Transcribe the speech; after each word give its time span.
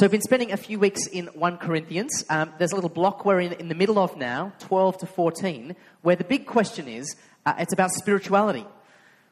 So 0.00 0.06
I've 0.06 0.12
been 0.12 0.22
spending 0.22 0.50
a 0.50 0.56
few 0.56 0.78
weeks 0.78 1.06
in 1.06 1.26
1 1.26 1.58
Corinthians. 1.58 2.24
Um, 2.30 2.54
there's 2.56 2.72
a 2.72 2.74
little 2.74 2.88
block 2.88 3.26
we're 3.26 3.40
in, 3.40 3.52
in 3.52 3.68
the 3.68 3.74
middle 3.74 3.98
of 3.98 4.16
now, 4.16 4.54
12 4.60 4.96
to 5.00 5.06
14, 5.06 5.76
where 6.00 6.16
the 6.16 6.24
big 6.24 6.46
question 6.46 6.88
is 6.88 7.16
uh, 7.44 7.52
it's 7.58 7.74
about 7.74 7.90
spirituality. 7.90 8.64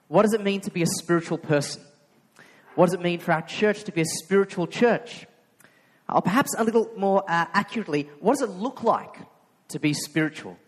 What 0.09 0.25
does 0.25 0.35
it 0.35 0.43
mean 0.43 0.61
to 0.61 0.71
be 0.71 0.83
a 0.83 0.87
spiritual 0.87 1.39
person? 1.39 1.81
What 2.75 2.85
does 2.85 2.93
it 2.93 3.01
mean 3.01 3.19
for 3.19 3.33
our 3.33 3.41
church 3.41 3.85
to 3.85 3.93
be 3.93 4.03
a 4.03 4.05
spiritual 4.05 4.67
church? 4.67 5.25
Or 6.07 6.21
perhaps 6.21 6.55
a 6.59 6.65
little 6.65 6.91
more 6.99 7.25
uh, 7.27 7.47
accurately, 7.55 8.11
what 8.21 8.35
does 8.35 8.43
it 8.43 8.53
look 8.53 8.83
like 8.83 9.17
to 9.69 9.79
be 9.79 9.95
spiritual? 9.95 10.59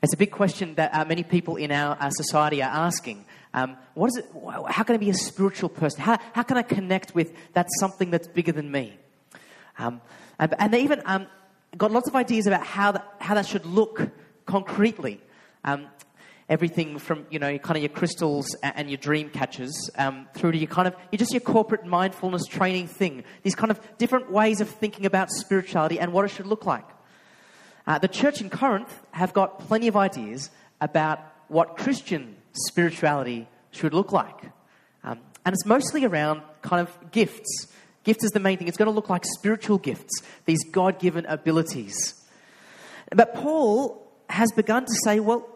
It's 0.00 0.14
a 0.14 0.16
big 0.16 0.30
question 0.30 0.76
that 0.76 0.94
uh, 0.94 1.04
many 1.04 1.24
people 1.24 1.56
in 1.56 1.72
our, 1.72 1.96
our 1.96 2.12
society 2.12 2.62
are 2.62 2.70
asking. 2.70 3.24
Um, 3.56 3.78
what 3.94 4.08
is 4.08 4.18
it? 4.18 4.26
How 4.68 4.82
can 4.82 4.94
I 4.94 4.98
be 4.98 5.08
a 5.08 5.14
spiritual 5.14 5.70
person? 5.70 6.02
How, 6.02 6.18
how 6.34 6.42
can 6.42 6.58
I 6.58 6.62
connect 6.62 7.14
with 7.14 7.32
that 7.54 7.66
something 7.80 8.10
that's 8.10 8.28
bigger 8.28 8.52
than 8.52 8.70
me? 8.70 8.98
Um, 9.78 10.02
and, 10.38 10.72
they 10.72 10.82
even 10.82 11.02
um, 11.06 11.26
got 11.76 11.90
lots 11.90 12.06
of 12.06 12.14
ideas 12.14 12.46
about 12.46 12.64
how 12.64 12.92
that, 12.92 13.14
how 13.18 13.34
that 13.34 13.46
should 13.46 13.64
look 13.64 14.10
concretely. 14.44 15.22
Um, 15.64 15.86
everything 16.48 16.98
from 16.98 17.26
you 17.28 17.38
know 17.40 17.58
kind 17.58 17.76
of 17.76 17.82
your 17.82 17.90
crystals 17.90 18.54
and 18.62 18.88
your 18.88 18.98
dream 18.98 19.28
catchers 19.30 19.90
um, 19.96 20.28
through 20.34 20.52
to 20.52 20.58
your 20.58 20.68
kind 20.68 20.86
of 20.86 20.94
you're 21.10 21.18
just 21.18 21.32
your 21.32 21.40
corporate 21.40 21.86
mindfulness 21.86 22.44
training 22.44 22.86
thing. 22.86 23.24
These 23.42 23.54
kind 23.54 23.70
of 23.70 23.80
different 23.96 24.30
ways 24.30 24.60
of 24.60 24.68
thinking 24.68 25.06
about 25.06 25.30
spirituality 25.30 25.98
and 25.98 26.12
what 26.12 26.26
it 26.26 26.28
should 26.28 26.46
look 26.46 26.66
like. 26.66 26.84
Uh, 27.86 27.98
the 27.98 28.08
church 28.08 28.42
in 28.42 28.50
Corinth 28.50 29.00
have 29.12 29.32
got 29.32 29.60
plenty 29.60 29.88
of 29.88 29.96
ideas 29.96 30.50
about 30.80 31.20
what 31.48 31.76
Christian 31.76 32.36
spirituality 32.66 33.48
should 33.70 33.94
look 33.94 34.12
like. 34.12 34.50
Um, 35.04 35.20
and 35.44 35.52
it's 35.52 35.66
mostly 35.66 36.04
around 36.04 36.42
kind 36.62 36.86
of 36.86 37.12
gifts. 37.12 37.68
Gift 38.04 38.24
is 38.24 38.30
the 38.30 38.40
main 38.40 38.58
thing. 38.58 38.68
It's 38.68 38.76
going 38.76 38.90
to 38.90 38.94
look 38.94 39.10
like 39.10 39.24
spiritual 39.24 39.78
gifts, 39.78 40.22
these 40.44 40.62
God 40.70 40.98
given 40.98 41.26
abilities. 41.26 42.14
But 43.14 43.34
Paul 43.34 44.06
has 44.28 44.50
begun 44.52 44.84
to 44.84 44.94
say, 45.04 45.20
well, 45.20 45.46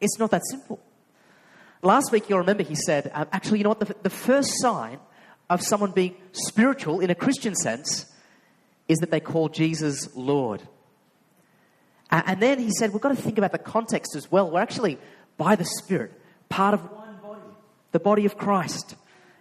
it's 0.00 0.18
not 0.18 0.30
that 0.30 0.42
simple. 0.50 0.80
Last 1.82 2.12
week, 2.12 2.28
you'll 2.28 2.38
remember 2.38 2.62
he 2.62 2.74
said, 2.74 3.10
um, 3.14 3.26
actually, 3.32 3.58
you 3.58 3.64
know 3.64 3.70
what? 3.70 3.80
The, 3.80 3.96
the 4.02 4.10
first 4.10 4.60
sign 4.60 4.98
of 5.50 5.62
someone 5.62 5.90
being 5.90 6.16
spiritual 6.32 7.00
in 7.00 7.10
a 7.10 7.14
Christian 7.14 7.54
sense 7.54 8.06
is 8.88 8.98
that 8.98 9.10
they 9.10 9.20
call 9.20 9.48
Jesus 9.48 10.08
Lord. 10.14 10.62
And 12.10 12.40
then 12.42 12.58
he 12.58 12.70
said, 12.78 12.92
we've 12.92 13.00
got 13.00 13.08
to 13.08 13.22
think 13.22 13.38
about 13.38 13.52
the 13.52 13.58
context 13.58 14.14
as 14.16 14.30
well. 14.30 14.50
We're 14.50 14.60
actually, 14.60 14.98
by 15.38 15.56
the 15.56 15.64
Spirit, 15.64 16.12
part 16.52 16.74
of 16.74 16.82
one 16.92 17.16
body, 17.22 17.40
the 17.92 17.98
body 17.98 18.26
of 18.26 18.36
Christ, 18.36 18.94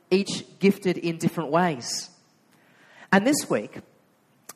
each 0.09 0.45
gifted 0.59 0.97
in 0.97 1.17
different 1.17 1.51
ways. 1.51 2.09
And 3.11 3.27
this 3.27 3.49
week, 3.49 3.79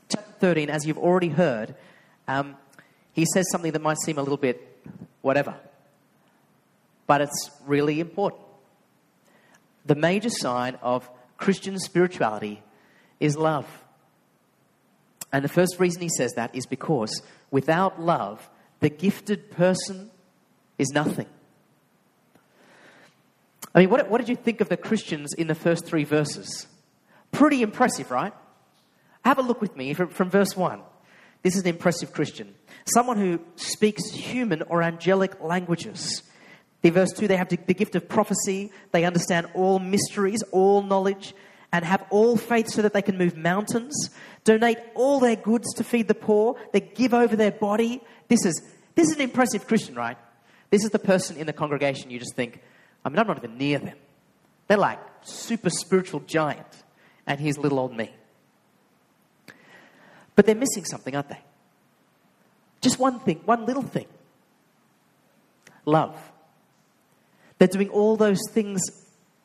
chapter 0.07 0.31
13, 0.39 0.69
as 0.69 0.85
you've 0.85 0.97
already 0.97 1.27
heard, 1.27 1.75
um, 2.29 2.55
he 3.11 3.25
says 3.25 3.45
something 3.51 3.73
that 3.73 3.81
might 3.81 3.97
seem 3.97 4.17
a 4.17 4.21
little 4.21 4.37
bit 4.37 4.61
whatever, 5.21 5.53
but 7.07 7.19
it's 7.19 7.51
really 7.65 7.99
important. 7.99 8.41
The 9.85 9.95
major 9.95 10.29
sign 10.29 10.75
of 10.81 11.09
Christian 11.37 11.77
spirituality 11.77 12.63
is 13.19 13.35
love. 13.35 13.67
And 15.33 15.43
the 15.43 15.49
first 15.49 15.77
reason 15.77 16.01
he 16.01 16.09
says 16.09 16.31
that 16.35 16.55
is 16.55 16.65
because 16.65 17.21
without 17.51 18.01
love, 18.01 18.49
the 18.79 18.89
gifted 18.89 19.51
person 19.51 20.09
is 20.77 20.89
nothing. 20.91 21.27
I 23.75 23.79
mean, 23.79 23.89
what, 23.89 24.09
what 24.09 24.19
did 24.19 24.29
you 24.29 24.37
think 24.37 24.61
of 24.61 24.69
the 24.69 24.77
Christians 24.77 25.33
in 25.33 25.47
the 25.47 25.55
first 25.55 25.85
three 25.85 26.05
verses? 26.05 26.65
Pretty 27.33 27.61
impressive, 27.61 28.09
right? 28.09 28.33
Have 29.25 29.37
a 29.37 29.41
look 29.41 29.59
with 29.59 29.75
me 29.75 29.93
from, 29.93 30.07
from 30.07 30.29
verse 30.29 30.55
1. 30.55 30.81
This 31.43 31.55
is 31.55 31.61
an 31.61 31.67
impressive 31.67 32.13
Christian. 32.13 32.55
Someone 32.85 33.17
who 33.17 33.39
speaks 33.57 34.09
human 34.11 34.61
or 34.63 34.81
angelic 34.81 35.41
languages. 35.41 36.23
In 36.83 36.93
verse 36.93 37.11
2, 37.11 37.27
they 37.27 37.35
have 37.35 37.49
the 37.49 37.57
gift 37.57 37.95
of 37.95 38.07
prophecy. 38.07 38.71
They 38.93 39.03
understand 39.03 39.47
all 39.53 39.79
mysteries, 39.79 40.41
all 40.51 40.81
knowledge, 40.81 41.35
and 41.73 41.83
have 41.83 42.05
all 42.11 42.37
faith 42.37 42.69
so 42.69 42.81
that 42.81 42.93
they 42.93 43.01
can 43.01 43.17
move 43.17 43.35
mountains, 43.35 44.09
donate 44.45 44.77
all 44.93 45.19
their 45.19 45.35
goods 45.35 45.73
to 45.73 45.83
feed 45.83 46.07
the 46.07 46.15
poor, 46.15 46.55
they 46.71 46.79
give 46.79 47.13
over 47.13 47.35
their 47.35 47.51
body. 47.51 48.01
This 48.29 48.45
is, 48.45 48.61
this 48.95 49.09
is 49.09 49.15
an 49.15 49.21
impressive 49.21 49.67
Christian, 49.67 49.95
right? 49.95 50.17
This 50.69 50.85
is 50.85 50.91
the 50.91 50.99
person 50.99 51.35
in 51.35 51.45
the 51.45 51.53
congregation 51.53 52.09
you 52.09 52.19
just 52.19 52.35
think, 52.35 52.61
I 53.05 53.09
mean, 53.09 53.19
I'm 53.19 53.27
not 53.27 53.37
even 53.37 53.57
near 53.57 53.77
them. 53.77 53.95
They're 54.67 54.77
like 54.77 54.99
super 55.21 55.69
spiritual 55.69 56.21
giant, 56.21 56.83
and 57.27 57.39
here's 57.39 57.57
little 57.57 57.79
old 57.79 57.95
me. 57.95 58.11
But 60.35 60.45
they're 60.45 60.55
missing 60.55 60.83
something, 60.83 61.15
aren't 61.15 61.29
they? 61.29 61.39
Just 62.81 62.99
one 62.99 63.19
thing, 63.19 63.41
one 63.45 63.65
little 63.65 63.83
thing 63.83 64.07
love. 65.85 66.17
They're 67.59 67.67
doing 67.67 67.89
all 67.89 68.17
those 68.17 68.39
things 68.49 68.81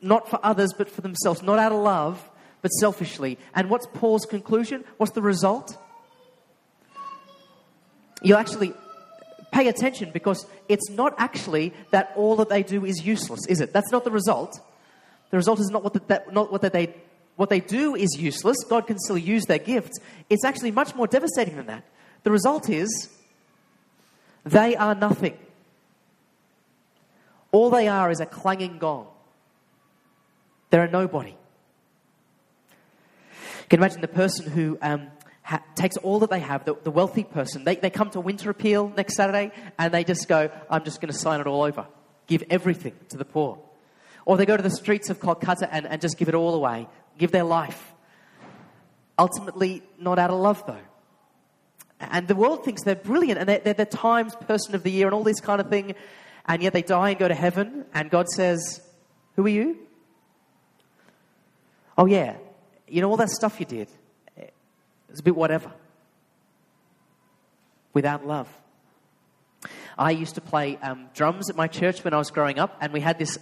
not 0.01 0.29
for 0.29 0.41
others, 0.43 0.73
but 0.77 0.89
for 0.89 1.03
themselves, 1.03 1.43
not 1.43 1.59
out 1.59 1.73
of 1.73 1.79
love, 1.79 2.31
but 2.63 2.71
selfishly. 2.71 3.39
And 3.55 3.69
what's 3.69 3.87
Paul's 3.93 4.25
conclusion? 4.25 4.85
What's 4.97 5.13
the 5.13 5.23
result? 5.23 5.77
You'll 8.23 8.39
actually 8.39 8.73
pay 9.51 9.69
attention 9.69 10.11
because 10.13 10.47
it's 10.69 10.91
not 10.91 11.15
actually 11.19 11.73
that 11.91 12.13
all 12.17 12.37
that 12.37 12.49
they 12.49 12.63
do 12.63 12.85
is 12.85 13.05
useless, 13.05 13.47
is 13.49 13.61
it? 13.61 13.73
That's 13.73 13.91
not 13.91 14.05
the 14.05 14.11
result. 14.11 14.61
The 15.31 15.37
result 15.37 15.61
is 15.61 15.71
not 15.71 15.83
what, 15.83 15.93
the, 15.93 16.03
that, 16.09 16.33
not 16.33 16.53
what 16.53 16.63
that 16.63 16.73
they 16.73 16.95
what 17.37 17.49
they 17.49 17.61
do 17.61 17.95
is 17.95 18.19
useless. 18.19 18.59
God 18.69 18.87
can 18.87 18.99
still 18.99 19.17
use 19.17 19.47
their 19.47 19.59
gifts. 19.59 19.99
It's 20.29 20.45
actually 20.45 20.73
much 20.73 20.95
more 20.95 21.07
devastating 21.07 21.57
than 21.57 21.69
that. 21.69 21.85
The 22.23 22.31
result 22.31 22.69
is 22.69 23.09
they 24.45 24.77
are 24.77 24.95
nothing. 24.95 25.39
All 27.51 27.71
they 27.71 27.89
are 27.89 28.11
is 28.11 28.21
a 28.21 28.27
clanging 28.27 28.79
gong. 28.79 29.07
They're 30.69 30.85
a 30.85 30.91
nobody. 30.91 31.31
You 31.31 31.37
can 33.71 33.81
imagine 33.81 34.03
the 34.03 34.09
person 34.09 34.51
who 34.51 34.77
um, 34.83 35.07
ha- 35.51 35.63
takes 35.75 35.97
all 35.99 36.21
that 36.21 36.31
they 36.31 36.39
have, 36.39 36.65
the, 36.65 36.77
the 36.85 36.91
wealthy 36.91 37.25
person, 37.25 37.65
they, 37.65 37.75
they 37.75 37.91
come 37.91 38.09
to 38.11 38.21
Winter 38.21 38.51
Appeal 38.51 38.93
next 38.97 39.17
Saturday 39.17 39.51
and 39.79 39.93
they 39.93 40.05
just 40.05 40.29
go, 40.29 40.49
I'm 40.71 40.85
just 40.85 41.01
going 41.01 41.13
to 41.13 41.19
sign 41.19 41.41
it 41.41 41.47
all 41.47 41.63
over, 41.63 41.87
give 42.29 42.45
everything 42.49 42.95
to 43.09 43.17
the 43.17 43.25
poor. 43.25 43.59
Or 44.25 44.37
they 44.37 44.47
go 44.47 44.57
to 44.57 44.63
the 44.63 44.71
streets 44.71 45.11
of 45.11 45.19
Kolkata 45.19 45.69
and, 45.71 45.87
and 45.87 46.01
just 46.01 46.17
give 46.19 46.29
it 46.29 46.35
all 46.35 46.55
away, 46.55 46.87
give 47.19 47.33
their 47.33 47.45
life. 47.45 47.93
Ultimately, 49.19 49.83
not 49.99 50.19
out 50.19 50.31
of 50.31 50.39
love, 50.39 50.63
though. 50.67 50.79
And 51.99 52.29
the 52.29 52.37
world 52.37 52.65
thinks 52.65 52.85
they're 52.85 52.95
brilliant 52.95 53.41
and 53.41 53.49
they're, 53.49 53.59
they're 53.59 53.75
the 53.75 53.85
Times 53.85 54.35
Person 54.37 54.75
of 54.75 54.85
the 54.85 54.91
Year 54.91 55.07
and 55.07 55.15
all 55.15 55.25
this 55.25 55.41
kind 55.41 55.61
of 55.61 55.69
thing. 55.69 55.95
And 56.47 56.63
yet 56.63 56.73
they 56.73 56.83
die 56.83 57.11
and 57.11 57.19
go 57.19 57.29
to 57.29 57.35
heaven, 57.35 57.85
and 57.93 58.09
God 58.09 58.29
says, 58.29 58.81
Who 59.37 59.45
are 59.45 59.51
you? 59.51 59.79
Oh, 61.99 62.07
yeah, 62.07 62.37
you 62.89 63.03
know 63.03 63.11
all 63.11 63.19
that 63.19 63.29
stuff 63.29 63.61
you 63.61 63.67
did? 63.67 63.89
It's 65.11 65.21
a 65.21 65.23
bit 65.23 65.37
whatever. 65.37 65.73
Without 67.93 68.27
love. 68.27 68.49
I 69.99 70.13
used 70.13 70.37
to 70.37 70.41
play 70.41 70.79
um, 70.79 71.09
drums 71.15 71.51
at 71.51 71.57
my 71.57 71.67
church 71.67 72.03
when 72.05 72.15
I 72.15 72.19
was 72.19 72.31
growing 72.31 72.59
up, 72.59 72.77
and 72.81 72.93
we 72.93 73.01
had 73.01 73.19
this 73.19 73.39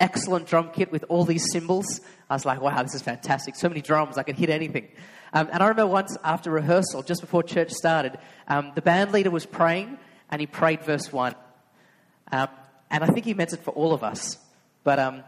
excellent 0.00 0.46
drum 0.46 0.70
kit 0.72 0.92
with 0.92 1.04
all 1.08 1.24
these 1.24 1.50
cymbals. 1.52 2.00
I 2.28 2.34
was 2.34 2.44
like, 2.44 2.60
wow, 2.60 2.82
this 2.82 2.94
is 2.94 3.02
fantastic. 3.02 3.56
So 3.56 3.68
many 3.68 3.80
drums, 3.80 4.18
I 4.18 4.22
could 4.22 4.36
hit 4.36 4.50
anything. 4.50 4.88
Um, 5.32 5.48
and 5.52 5.62
I 5.62 5.68
remember 5.68 5.92
once 5.92 6.16
after 6.22 6.50
rehearsal, 6.50 7.02
just 7.02 7.20
before 7.20 7.42
church 7.42 7.70
started, 7.70 8.18
um, 8.48 8.72
the 8.74 8.82
band 8.82 9.12
leader 9.12 9.30
was 9.30 9.46
praying, 9.46 9.98
and 10.30 10.40
he 10.40 10.46
prayed 10.46 10.82
verse 10.82 11.10
1. 11.12 11.34
Um, 12.32 12.48
and 12.90 13.04
I 13.04 13.06
think 13.06 13.24
he 13.24 13.32
meant 13.32 13.52
it 13.52 13.64
for 13.64 13.70
all 13.70 13.94
of 13.94 14.02
us. 14.02 14.38
But 14.84 14.98
um, 14.98 15.22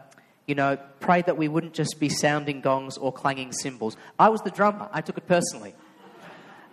you 0.45 0.55
know, 0.55 0.77
prayed 0.99 1.25
that 1.25 1.37
we 1.37 1.47
wouldn't 1.47 1.73
just 1.73 1.99
be 1.99 2.09
sounding 2.09 2.61
gongs 2.61 2.97
or 2.97 3.11
clanging 3.11 3.51
cymbals. 3.51 3.97
I 4.19 4.29
was 4.29 4.41
the 4.41 4.51
drummer, 4.51 4.89
I 4.91 5.01
took 5.01 5.17
it 5.17 5.27
personally. 5.27 5.73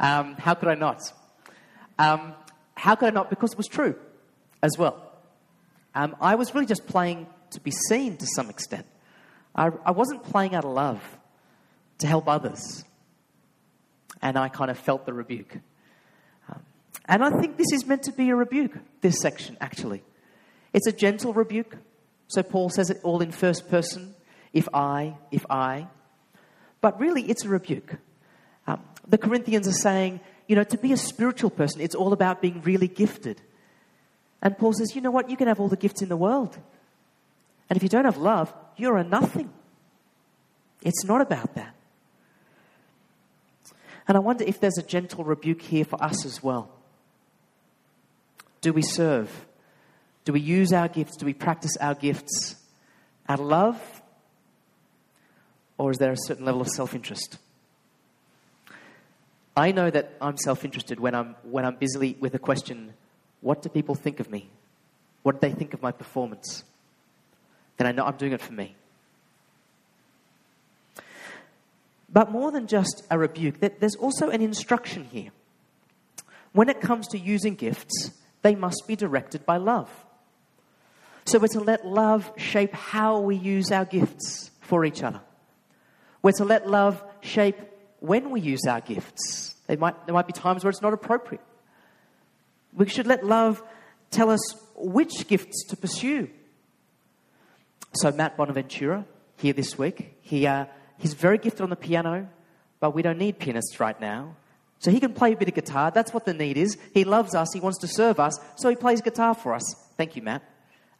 Um, 0.02 0.34
how 0.34 0.54
could 0.54 0.68
I 0.68 0.74
not? 0.74 1.00
Um, 1.98 2.34
how 2.74 2.96
could 2.96 3.06
I 3.06 3.10
not? 3.10 3.30
Because 3.30 3.52
it 3.52 3.56
was 3.56 3.68
true 3.68 3.94
as 4.62 4.76
well. 4.76 5.12
Um, 5.94 6.16
I 6.20 6.34
was 6.34 6.54
really 6.54 6.66
just 6.66 6.86
playing 6.86 7.26
to 7.50 7.60
be 7.60 7.70
seen 7.70 8.16
to 8.16 8.26
some 8.26 8.50
extent. 8.50 8.86
I, 9.54 9.70
I 9.84 9.92
wasn't 9.92 10.24
playing 10.24 10.54
out 10.54 10.64
of 10.64 10.72
love 10.72 11.02
to 11.98 12.06
help 12.06 12.28
others. 12.28 12.84
And 14.20 14.36
I 14.36 14.48
kind 14.48 14.70
of 14.70 14.78
felt 14.78 15.06
the 15.06 15.12
rebuke. 15.12 15.58
Um, 16.48 16.62
and 17.06 17.24
I 17.24 17.30
think 17.40 17.56
this 17.56 17.72
is 17.72 17.86
meant 17.86 18.04
to 18.04 18.12
be 18.12 18.30
a 18.30 18.36
rebuke, 18.36 18.72
this 19.00 19.20
section, 19.20 19.56
actually. 19.60 20.02
It's 20.72 20.86
a 20.86 20.92
gentle 20.92 21.32
rebuke. 21.32 21.76
So 22.28 22.42
Paul 22.42 22.70
says 22.70 22.90
it 22.90 23.00
all 23.02 23.20
in 23.20 23.30
first 23.30 23.68
person 23.68 24.14
if 24.52 24.68
I, 24.72 25.16
if 25.30 25.44
I. 25.50 25.88
But 26.80 26.98
really, 26.98 27.22
it's 27.22 27.44
a 27.44 27.48
rebuke. 27.48 27.96
Um, 28.66 28.80
the 29.06 29.18
Corinthians 29.18 29.66
are 29.68 29.72
saying, 29.72 30.20
you 30.46 30.56
know, 30.56 30.64
to 30.64 30.78
be 30.78 30.92
a 30.92 30.96
spiritual 30.96 31.50
person, 31.50 31.80
it's 31.80 31.94
all 31.94 32.12
about 32.12 32.40
being 32.42 32.62
really 32.62 32.88
gifted. 32.88 33.40
And 34.42 34.56
Paul 34.58 34.72
says, 34.72 34.94
you 34.94 35.00
know 35.00 35.10
what? 35.10 35.30
You 35.30 35.36
can 35.36 35.48
have 35.48 35.60
all 35.60 35.68
the 35.68 35.76
gifts 35.76 36.02
in 36.02 36.08
the 36.08 36.16
world. 36.16 36.58
And 37.70 37.76
if 37.76 37.82
you 37.82 37.88
don't 37.88 38.04
have 38.04 38.16
love, 38.16 38.52
you're 38.76 38.96
a 38.96 39.04
nothing. 39.04 39.50
It's 40.82 41.04
not 41.04 41.20
about 41.20 41.54
that. 41.54 41.74
And 44.08 44.16
I 44.16 44.20
wonder 44.20 44.44
if 44.44 44.58
there's 44.58 44.78
a 44.78 44.82
gentle 44.82 45.24
rebuke 45.24 45.62
here 45.62 45.84
for 45.84 46.02
us 46.02 46.26
as 46.26 46.42
well. 46.42 46.68
Do 48.60 48.72
we 48.72 48.82
serve? 48.82 49.46
Do 50.24 50.32
we 50.32 50.40
use 50.40 50.72
our 50.72 50.88
gifts? 50.88 51.16
Do 51.16 51.26
we 51.26 51.34
practice 51.34 51.76
our 51.80 51.94
gifts 51.94 52.56
out 53.28 53.40
of 53.40 53.46
love? 53.46 54.02
Or 55.78 55.90
is 55.90 55.98
there 55.98 56.12
a 56.12 56.16
certain 56.16 56.44
level 56.44 56.60
of 56.60 56.68
self 56.68 56.94
interest? 56.94 57.38
I 59.56 59.72
know 59.72 59.90
that 59.90 60.16
I'm 60.20 60.36
self 60.38 60.64
interested 60.64 60.98
when 60.98 61.14
I'm, 61.14 61.36
when 61.42 61.64
I'm 61.64 61.76
busy 61.76 62.16
with 62.20 62.32
the 62.32 62.38
question 62.38 62.94
what 63.40 63.60
do 63.60 63.68
people 63.68 63.94
think 63.94 64.20
of 64.20 64.30
me? 64.30 64.48
What 65.22 65.40
do 65.40 65.48
they 65.48 65.54
think 65.54 65.74
of 65.74 65.82
my 65.82 65.92
performance? 65.92 66.64
Then 67.76 67.86
I 67.86 67.92
know 67.92 68.04
I'm 68.04 68.16
doing 68.16 68.32
it 68.32 68.40
for 68.40 68.52
me. 68.52 68.76
But 72.12 72.30
more 72.30 72.52
than 72.52 72.66
just 72.66 73.04
a 73.10 73.18
rebuke, 73.18 73.58
there's 73.58 73.96
also 73.96 74.28
an 74.28 74.42
instruction 74.42 75.04
here. 75.04 75.30
When 76.52 76.68
it 76.68 76.80
comes 76.80 77.08
to 77.08 77.18
using 77.18 77.54
gifts, 77.54 78.12
they 78.42 78.54
must 78.54 78.84
be 78.86 78.94
directed 78.94 79.46
by 79.46 79.56
love. 79.56 79.90
So 81.24 81.38
we're 81.38 81.48
to 81.48 81.60
let 81.60 81.86
love 81.86 82.30
shape 82.36 82.74
how 82.74 83.20
we 83.20 83.36
use 83.36 83.72
our 83.72 83.84
gifts 83.84 84.50
for 84.60 84.84
each 84.84 85.02
other. 85.02 85.20
We're 86.22 86.32
to 86.32 86.44
let 86.44 86.68
love 86.68 87.02
shape 87.20 87.56
when 88.02 88.30
we 88.30 88.40
use 88.40 88.66
our 88.68 88.80
gifts. 88.80 89.54
There 89.66 89.78
might, 89.78 90.06
there 90.06 90.14
might 90.14 90.26
be 90.26 90.32
times 90.32 90.64
where 90.64 90.70
it's 90.70 90.82
not 90.82 90.92
appropriate. 90.92 91.42
We 92.74 92.88
should 92.88 93.06
let 93.06 93.24
love 93.24 93.62
tell 94.10 94.28
us 94.28 94.40
which 94.74 95.28
gifts 95.28 95.64
to 95.68 95.76
pursue. 95.76 96.28
So, 97.94 98.10
Matt 98.10 98.36
Bonaventura, 98.36 99.06
here 99.36 99.52
this 99.52 99.78
week, 99.78 100.16
he, 100.22 100.46
uh, 100.46 100.66
he's 100.98 101.14
very 101.14 101.38
gifted 101.38 101.60
on 101.60 101.70
the 101.70 101.76
piano, 101.76 102.28
but 102.80 102.94
we 102.94 103.02
don't 103.02 103.18
need 103.18 103.38
pianists 103.38 103.78
right 103.78 103.98
now. 104.00 104.36
So 104.78 104.90
he 104.90 104.98
can 104.98 105.12
play 105.12 105.32
a 105.32 105.36
bit 105.36 105.46
of 105.46 105.54
guitar. 105.54 105.92
That's 105.92 106.12
what 106.12 106.24
the 106.24 106.34
need 106.34 106.56
is. 106.56 106.76
He 106.92 107.04
loves 107.04 107.36
us. 107.36 107.48
He 107.54 107.60
wants 107.60 107.78
to 107.78 107.86
serve 107.86 108.18
us. 108.18 108.36
So 108.56 108.68
he 108.68 108.74
plays 108.74 109.00
guitar 109.00 109.32
for 109.32 109.54
us. 109.54 109.62
Thank 109.96 110.16
you, 110.16 110.22
Matt. 110.22 110.42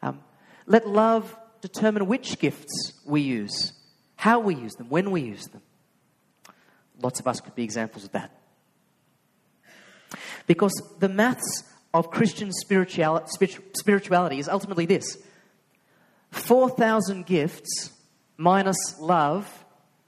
Um, 0.03 0.21
let 0.67 0.87
love 0.87 1.37
determine 1.63 2.07
which 2.07 2.39
gifts 2.39 2.93
we 3.05 3.23
use, 3.23 3.73
how 4.15 4.39
we 4.39 4.55
use 4.55 4.75
them, 4.75 4.89
when 4.89 5.11
we 5.11 5.23
use 5.23 5.47
them. 5.49 5.63
Lots 7.01 7.21
of 7.21 7.27
us 7.27 7.41
could 7.41 7.55
be 7.55 7.65
examples 7.65 8.05
of 8.05 8.13
that. 8.13 8.31
Because 10.47 10.73
the 10.99 11.09
maths 11.09 11.65
of 11.95 12.11
Christian 12.11 12.51
spirituality 12.53 14.39
is 14.39 14.49
ultimately 14.49 14.87
this 14.87 15.19
4,000 16.31 17.27
gifts 17.27 17.93
minus 18.37 18.99
love 18.99 19.65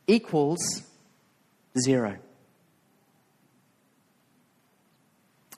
equals 0.07 0.83
zero. 1.79 2.17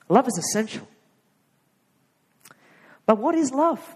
Love 0.09 0.27
is 0.27 0.37
essential. 0.37 0.87
But 3.05 3.17
what 3.17 3.35
is 3.35 3.51
love? 3.51 3.95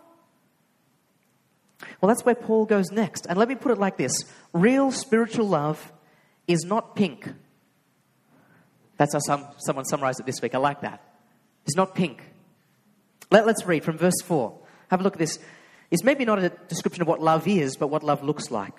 Well, 2.00 2.08
that's 2.08 2.26
where 2.26 2.36
Paul 2.36 2.66
goes 2.66 2.92
next. 2.92 3.26
And 3.28 3.38
let 3.38 3.48
me 3.48 3.56
put 3.56 3.72
it 3.72 3.78
like 3.78 3.98
this 3.98 4.26
real 4.54 4.92
spiritual 4.92 5.48
love 5.48 5.92
is 6.48 6.64
not 6.64 6.96
pink. 6.96 7.28
That's 8.98 9.14
how 9.14 9.20
some, 9.20 9.48
someone 9.58 9.86
summarized 9.86 10.20
it 10.20 10.26
this 10.26 10.42
week. 10.42 10.56
I 10.56 10.60
like 10.60 10.82
that. 10.82 11.04
It's 11.66 11.76
not 11.76 11.96
pink. 11.96 12.22
Let, 13.32 13.46
let's 13.46 13.66
read 13.66 13.84
from 13.84 13.98
verse 13.98 14.22
4. 14.24 14.58
Have 14.90 15.00
a 15.00 15.04
look 15.04 15.14
at 15.14 15.20
this. 15.20 15.40
It's 15.90 16.04
maybe 16.04 16.26
not 16.26 16.40
a 16.40 16.50
description 16.68 17.02
of 17.02 17.08
what 17.08 17.22
love 17.22 17.48
is, 17.48 17.78
but 17.78 17.88
what 17.88 18.04
love 18.04 18.24
looks 18.24 18.52
like. 18.52 18.76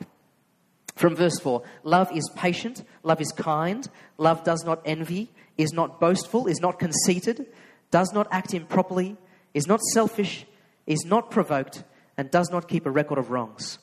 From 0.94 1.16
verse 1.16 1.38
4 1.40 1.62
Love 1.84 2.14
is 2.14 2.28
patient, 2.36 2.84
love 3.02 3.20
is 3.20 3.32
kind, 3.32 3.88
love 4.18 4.44
does 4.44 4.64
not 4.64 4.82
envy, 4.84 5.30
is 5.56 5.72
not 5.72 6.00
boastful, 6.00 6.46
is 6.46 6.60
not 6.60 6.78
conceited, 6.78 7.46
does 7.90 8.12
not 8.12 8.28
act 8.30 8.54
improperly, 8.54 9.16
is 9.54 9.66
not 9.66 9.80
selfish, 9.92 10.46
is 10.86 11.04
not 11.04 11.30
provoked, 11.30 11.84
and 12.16 12.30
does 12.30 12.50
not 12.50 12.68
keep 12.68 12.86
a 12.86 12.90
record 12.90 13.18
of 13.18 13.30
wrongs. 13.30 13.78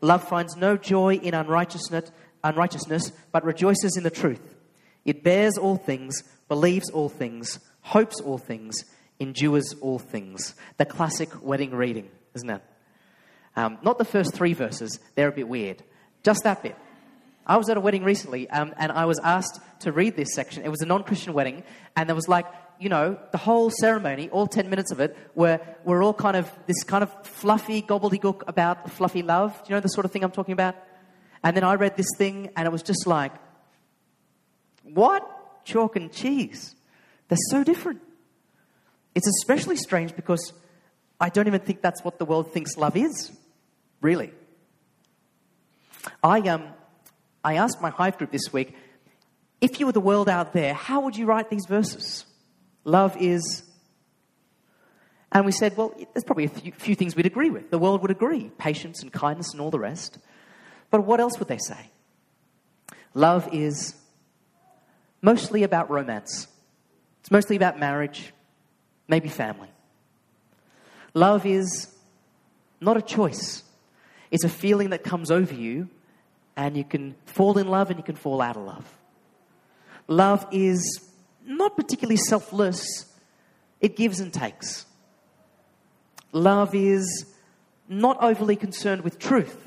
Love 0.00 0.22
finds 0.22 0.56
no 0.56 0.76
joy 0.76 1.14
in 1.14 1.34
unrighteousness, 1.34 2.10
unrighteousness, 2.48 3.12
but 3.32 3.44
rejoices 3.44 3.96
in 3.96 4.02
the 4.02 4.10
truth. 4.10 4.54
It 5.04 5.22
bears 5.22 5.56
all 5.56 5.76
things, 5.76 6.22
believes 6.48 6.90
all 6.90 7.08
things, 7.08 7.58
hopes 7.80 8.20
all 8.20 8.38
things, 8.38 8.84
endures 9.18 9.74
all 9.80 9.98
things. 9.98 10.54
The 10.76 10.84
classic 10.84 11.30
wedding 11.42 11.70
reading, 11.70 12.08
isn't 12.34 12.50
it? 12.50 12.62
Um, 13.54 13.78
not 13.82 13.98
the 13.98 14.04
first 14.04 14.34
three 14.34 14.52
verses, 14.52 14.98
they're 15.14 15.28
a 15.28 15.32
bit 15.32 15.48
weird. 15.48 15.82
Just 16.22 16.44
that 16.44 16.62
bit. 16.62 16.76
I 17.46 17.56
was 17.56 17.68
at 17.68 17.76
a 17.76 17.80
wedding 17.80 18.02
recently 18.02 18.50
um, 18.50 18.74
and 18.76 18.90
I 18.90 19.04
was 19.04 19.20
asked 19.20 19.60
to 19.80 19.92
read 19.92 20.16
this 20.16 20.34
section. 20.34 20.64
It 20.64 20.68
was 20.68 20.82
a 20.82 20.86
non 20.86 21.04
Christian 21.04 21.32
wedding, 21.32 21.62
and 21.96 22.08
there 22.08 22.16
was 22.16 22.28
like, 22.28 22.46
you 22.78 22.88
know, 22.88 23.18
the 23.30 23.38
whole 23.38 23.70
ceremony, 23.70 24.28
all 24.30 24.46
10 24.46 24.68
minutes 24.68 24.90
of 24.90 25.00
it, 25.00 25.16
were, 25.34 25.60
were 25.84 26.02
all 26.02 26.12
kind 26.12 26.36
of 26.36 26.50
this 26.66 26.82
kind 26.82 27.02
of 27.02 27.26
fluffy 27.26 27.80
gobbledygook 27.80 28.42
about 28.48 28.90
fluffy 28.90 29.22
love. 29.22 29.52
Do 29.62 29.70
you 29.70 29.76
know 29.76 29.80
the 29.80 29.88
sort 29.88 30.04
of 30.04 30.12
thing 30.12 30.24
I'm 30.24 30.32
talking 30.32 30.52
about? 30.52 30.76
And 31.42 31.56
then 31.56 31.64
I 31.64 31.74
read 31.74 31.96
this 31.96 32.06
thing, 32.16 32.50
and 32.56 32.66
it 32.66 32.72
was 32.72 32.82
just 32.82 33.06
like, 33.06 33.32
what? 34.82 35.64
Chalk 35.64 35.96
and 35.96 36.12
cheese. 36.12 36.74
They're 37.28 37.38
so 37.50 37.64
different. 37.64 38.00
It's 39.14 39.26
especially 39.26 39.76
strange 39.76 40.14
because 40.14 40.52
I 41.20 41.28
don't 41.28 41.46
even 41.46 41.60
think 41.60 41.80
that's 41.82 42.04
what 42.04 42.18
the 42.18 42.24
world 42.24 42.52
thinks 42.52 42.76
love 42.76 42.96
is, 42.96 43.32
really. 44.00 44.32
I, 46.22 46.40
um, 46.40 46.68
I 47.42 47.54
asked 47.54 47.80
my 47.80 47.90
Hive 47.90 48.18
group 48.18 48.30
this 48.30 48.52
week 48.52 48.74
if 49.60 49.80
you 49.80 49.86
were 49.86 49.92
the 49.92 50.00
world 50.00 50.28
out 50.28 50.52
there, 50.52 50.74
how 50.74 51.00
would 51.00 51.16
you 51.16 51.26
write 51.26 51.48
these 51.50 51.66
verses? 51.66 52.26
Love 52.84 53.16
is. 53.18 53.62
And 55.32 55.44
we 55.44 55.52
said, 55.52 55.76
well, 55.76 55.94
there's 56.12 56.24
probably 56.24 56.44
a 56.44 56.48
few, 56.48 56.72
few 56.72 56.94
things 56.94 57.16
we'd 57.16 57.26
agree 57.26 57.50
with. 57.50 57.70
The 57.70 57.78
world 57.78 58.02
would 58.02 58.10
agree 58.10 58.50
patience 58.58 59.02
and 59.02 59.12
kindness 59.12 59.52
and 59.52 59.60
all 59.60 59.70
the 59.70 59.78
rest. 59.78 60.18
But 60.90 61.02
what 61.04 61.20
else 61.20 61.38
would 61.38 61.48
they 61.48 61.58
say? 61.58 61.90
Love 63.14 63.48
is 63.52 63.94
mostly 65.22 65.62
about 65.62 65.90
romance, 65.90 66.48
it's 67.20 67.30
mostly 67.30 67.56
about 67.56 67.78
marriage, 67.78 68.32
maybe 69.08 69.28
family. 69.28 69.68
Love 71.14 71.46
is 71.46 71.88
not 72.80 72.96
a 72.96 73.02
choice, 73.02 73.62
it's 74.30 74.44
a 74.44 74.48
feeling 74.48 74.90
that 74.90 75.02
comes 75.02 75.30
over 75.30 75.54
you, 75.54 75.88
and 76.56 76.76
you 76.76 76.84
can 76.84 77.14
fall 77.24 77.58
in 77.58 77.68
love 77.68 77.90
and 77.90 77.98
you 77.98 78.04
can 78.04 78.16
fall 78.16 78.40
out 78.40 78.56
of 78.56 78.64
love. 78.64 78.96
Love 80.08 80.46
is 80.52 81.10
not 81.44 81.76
particularly 81.76 82.16
selfless, 82.16 83.06
it 83.80 83.96
gives 83.96 84.20
and 84.20 84.32
takes. 84.32 84.86
Love 86.32 86.74
is 86.74 87.26
not 87.88 88.22
overly 88.22 88.56
concerned 88.56 89.02
with 89.02 89.18
truth. 89.18 89.65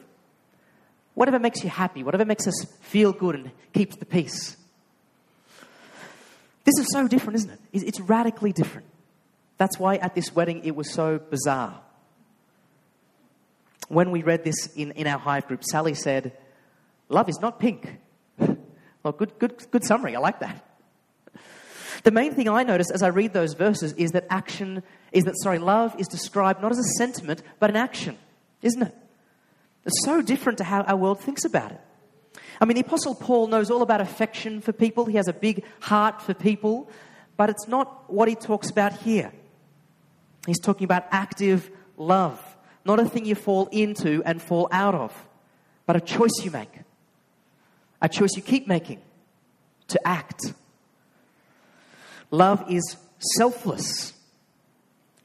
Whatever 1.19 1.37
makes 1.37 1.65
you 1.65 1.69
happy, 1.69 2.01
whatever 2.01 2.23
makes 2.23 2.47
us 2.47 2.65
feel 2.79 3.11
good 3.11 3.35
and 3.35 3.51
keeps 3.73 3.97
the 3.97 4.05
peace. 4.05 4.55
This 6.63 6.75
is 6.79 6.87
so 6.93 7.09
different, 7.09 7.35
isn't 7.39 7.49
it? 7.49 7.59
It's 7.73 7.99
radically 7.99 8.53
different. 8.53 8.87
That's 9.57 9.77
why 9.77 9.97
at 9.97 10.15
this 10.15 10.33
wedding 10.33 10.63
it 10.63 10.77
was 10.77 10.89
so 10.89 11.19
bizarre. 11.19 11.81
When 13.89 14.11
we 14.11 14.23
read 14.23 14.45
this 14.45 14.67
in, 14.77 14.91
in 14.91 15.07
our 15.07 15.19
hive 15.19 15.45
group, 15.45 15.65
Sally 15.65 15.93
said, 15.93 16.37
Love 17.09 17.27
is 17.27 17.41
not 17.41 17.59
pink. 17.59 17.97
well, 19.03 19.11
good, 19.11 19.37
good, 19.39 19.61
good 19.71 19.83
summary. 19.83 20.15
I 20.15 20.19
like 20.19 20.39
that. 20.39 20.63
The 22.05 22.11
main 22.11 22.33
thing 22.33 22.47
I 22.47 22.63
notice 22.63 22.91
as 22.91 23.03
I 23.03 23.07
read 23.07 23.33
those 23.33 23.55
verses 23.55 23.91
is 23.97 24.11
that 24.11 24.25
action 24.29 24.83
is 25.11 25.25
that, 25.25 25.33
sorry, 25.43 25.59
love 25.59 25.99
is 25.99 26.07
described 26.07 26.61
not 26.61 26.71
as 26.71 26.79
a 26.79 26.95
sentiment, 26.97 27.43
but 27.59 27.69
an 27.69 27.75
action, 27.75 28.17
isn't 28.61 28.83
it? 28.83 28.95
It's 29.85 30.03
so 30.03 30.21
different 30.21 30.57
to 30.59 30.63
how 30.63 30.81
our 30.81 30.95
world 30.95 31.19
thinks 31.19 31.45
about 31.45 31.71
it. 31.71 31.81
I 32.61 32.65
mean, 32.65 32.75
the 32.75 32.81
Apostle 32.81 33.15
Paul 33.15 33.47
knows 33.47 33.71
all 33.71 33.81
about 33.81 34.01
affection 34.01 34.61
for 34.61 34.73
people, 34.73 35.05
he 35.05 35.17
has 35.17 35.27
a 35.27 35.33
big 35.33 35.63
heart 35.79 36.21
for 36.21 36.33
people, 36.33 36.89
but 37.37 37.49
it's 37.49 37.67
not 37.67 38.11
what 38.11 38.27
he 38.27 38.35
talks 38.35 38.69
about 38.69 38.93
here. 38.93 39.31
He's 40.45 40.59
talking 40.59 40.85
about 40.85 41.05
active 41.11 41.69
love, 41.97 42.39
not 42.83 42.99
a 42.99 43.05
thing 43.05 43.25
you 43.25 43.35
fall 43.35 43.67
into 43.67 44.21
and 44.25 44.41
fall 44.41 44.67
out 44.71 44.95
of, 44.95 45.27
but 45.85 45.95
a 45.95 46.01
choice 46.01 46.43
you 46.43 46.51
make, 46.51 46.71
a 48.01 48.09
choice 48.09 48.31
you 48.35 48.41
keep 48.41 48.67
making 48.67 49.01
to 49.87 50.07
act. 50.07 50.53
Love 52.31 52.63
is 52.69 52.97
selfless, 53.37 54.13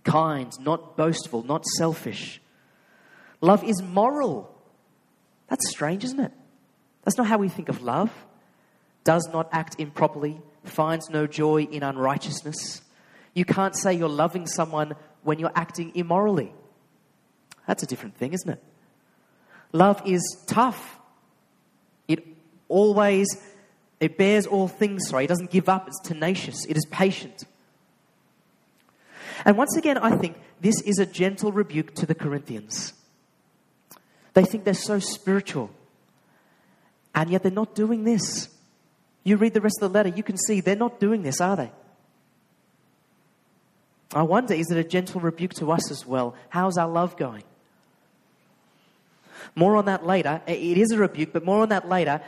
kind, 0.04 0.52
not 0.61 0.96
boastful, 0.96 1.42
not 1.42 1.64
selfish. 1.78 2.40
Love 3.45 3.63
is 3.63 3.83
moral. 3.83 4.51
That's 5.49 5.69
strange, 5.69 6.03
isn't 6.03 6.19
it? 6.19 6.33
That's 7.03 7.19
not 7.19 7.27
how 7.27 7.37
we 7.37 7.51
think 7.51 7.69
of 7.69 7.83
love. 7.83 8.11
Does 9.05 9.29
not 9.31 9.51
act 9.53 9.77
improperly, 9.79 10.41
finds 10.65 11.11
no 11.11 11.27
joy 11.27 11.65
in 11.65 11.83
unrighteousness. 11.83 12.81
You 13.35 13.45
can't 13.45 13.77
say 13.77 13.93
you're 13.93 14.09
loving 14.09 14.47
someone 14.47 14.95
when 15.23 15.39
you're 15.39 15.53
acting 15.55 15.93
immorally. 15.95 16.55
That's 17.67 17.83
a 17.83 17.87
different 17.87 18.17
thing, 18.17 18.33
isn't 18.33 18.49
it? 18.49 18.63
Love 19.73 20.01
is 20.07 20.23
tough. 20.47 20.99
It 22.09 22.27
always 22.69 23.27
It 24.01 24.17
bears 24.17 24.47
all 24.47 24.69
things, 24.69 25.09
sorry. 25.09 25.25
It 25.25 25.29
doesn't 25.29 25.51
give 25.51 25.69
up. 25.69 25.87
It's 25.87 26.01
tenacious. 26.01 26.65
It 26.67 26.77
is 26.77 26.87
patient. 26.91 27.45
And 29.45 29.59
once 29.59 29.77
again, 29.77 29.99
I 29.99 30.17
think 30.17 30.39
this 30.63 30.81
is 30.83 30.99
a 30.99 31.05
gentle 31.07 31.53
rebuke 31.53 31.95
to 31.97 32.07
the 32.07 32.15
Corinthians. 32.15 32.95
They 34.35 34.45
think 34.45 34.64
they're 34.64 34.75
so 34.75 34.99
spiritual, 34.99 35.71
and 37.14 37.31
yet 37.31 37.43
they're 37.43 37.53
not 37.53 37.75
doing 37.75 38.05
this. 38.05 38.49
You 39.23 39.37
read 39.37 39.55
the 39.55 39.61
rest 39.61 39.79
of 39.81 39.93
the 39.93 39.97
letter, 39.97 40.11
you 40.11 40.23
can 40.23 40.37
see 40.37 40.61
they're 40.61 40.76
not 40.76 41.00
doing 41.00 41.23
this, 41.23 41.41
are 41.41 41.57
they? 41.57 41.73
I 44.12 44.23
wonder, 44.23 44.55
is 44.55 44.71
it 44.71 44.76
a 44.76 44.85
gentle 44.85 45.21
rebuke 45.21 45.55
to 45.55 45.73
us 45.73 45.91
as 45.91 46.07
well? 46.07 46.35
How's 46.49 46.76
our 46.76 46.88
love 46.88 47.17
going? 47.17 47.43
More 49.55 49.76
on 49.76 49.87
that 49.87 50.05
later. 50.05 50.43
It 50.47 50.79
is 50.79 50.91
a 50.91 50.99
rebuke, 50.99 51.33
but 51.33 51.45
more 51.45 51.62
on 51.62 51.71
that 51.71 51.88
later. 51.88 52.21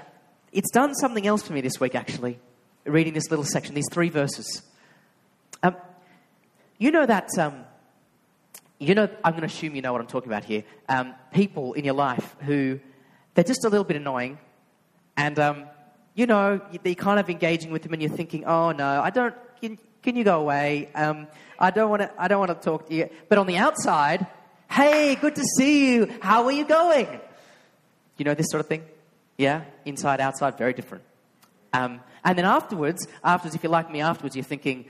It's 0.52 0.70
done 0.70 0.94
something 0.94 1.26
else 1.26 1.42
for 1.42 1.52
me 1.52 1.60
this 1.60 1.78
week, 1.78 1.94
actually, 1.94 2.38
reading 2.84 3.14
this 3.14 3.30
little 3.30 3.44
section, 3.44 3.74
these 3.74 3.88
three 3.92 4.08
verses. 4.08 4.62
Um, 5.62 5.76
you 6.78 6.90
know 6.90 7.04
that, 7.04 7.28
um, 7.38 7.65
you 8.78 8.94
know, 8.94 9.08
I'm 9.24 9.32
going 9.32 9.42
to 9.42 9.46
assume 9.46 9.74
you 9.74 9.82
know 9.82 9.92
what 9.92 10.00
I'm 10.00 10.06
talking 10.06 10.30
about 10.30 10.44
here. 10.44 10.64
Um, 10.88 11.14
people 11.32 11.72
in 11.72 11.84
your 11.84 11.94
life 11.94 12.36
who, 12.40 12.78
they're 13.34 13.44
just 13.44 13.64
a 13.64 13.68
little 13.68 13.84
bit 13.84 13.96
annoying, 13.96 14.38
and, 15.16 15.38
um, 15.38 15.64
you 16.14 16.26
know, 16.26 16.60
they're 16.82 16.94
kind 16.94 17.18
of 17.18 17.30
engaging 17.30 17.70
with 17.70 17.82
them, 17.82 17.92
and 17.92 18.02
you're 18.02 18.10
thinking, 18.10 18.44
oh 18.44 18.72
no, 18.72 19.00
I 19.00 19.10
don't, 19.10 19.34
can, 19.60 19.78
can 20.02 20.16
you 20.16 20.24
go 20.24 20.40
away? 20.40 20.90
Um, 20.94 21.26
I 21.58 21.70
don't 21.70 21.90
want 21.90 22.02
to, 22.02 22.12
I 22.18 22.28
don't 22.28 22.38
want 22.38 22.50
to 22.50 22.64
talk 22.64 22.88
to 22.88 22.94
you. 22.94 23.08
But 23.28 23.38
on 23.38 23.46
the 23.46 23.56
outside, 23.56 24.26
hey, 24.70 25.16
good 25.16 25.34
to 25.36 25.42
see 25.56 25.94
you. 25.94 26.18
How 26.20 26.44
are 26.44 26.52
you 26.52 26.66
going? 26.66 27.20
You 28.18 28.24
know 28.24 28.34
this 28.34 28.46
sort 28.50 28.60
of 28.60 28.66
thing? 28.66 28.84
Yeah? 29.36 29.64
Inside, 29.84 30.20
outside, 30.20 30.58
very 30.58 30.72
different. 30.72 31.04
Um, 31.72 32.00
and 32.24 32.38
then 32.38 32.44
afterwards, 32.44 33.06
afterwards, 33.22 33.54
if 33.54 33.62
you're 33.62 33.72
like 33.72 33.90
me 33.90 34.00
afterwards, 34.00 34.36
you're 34.36 34.44
thinking, 34.44 34.86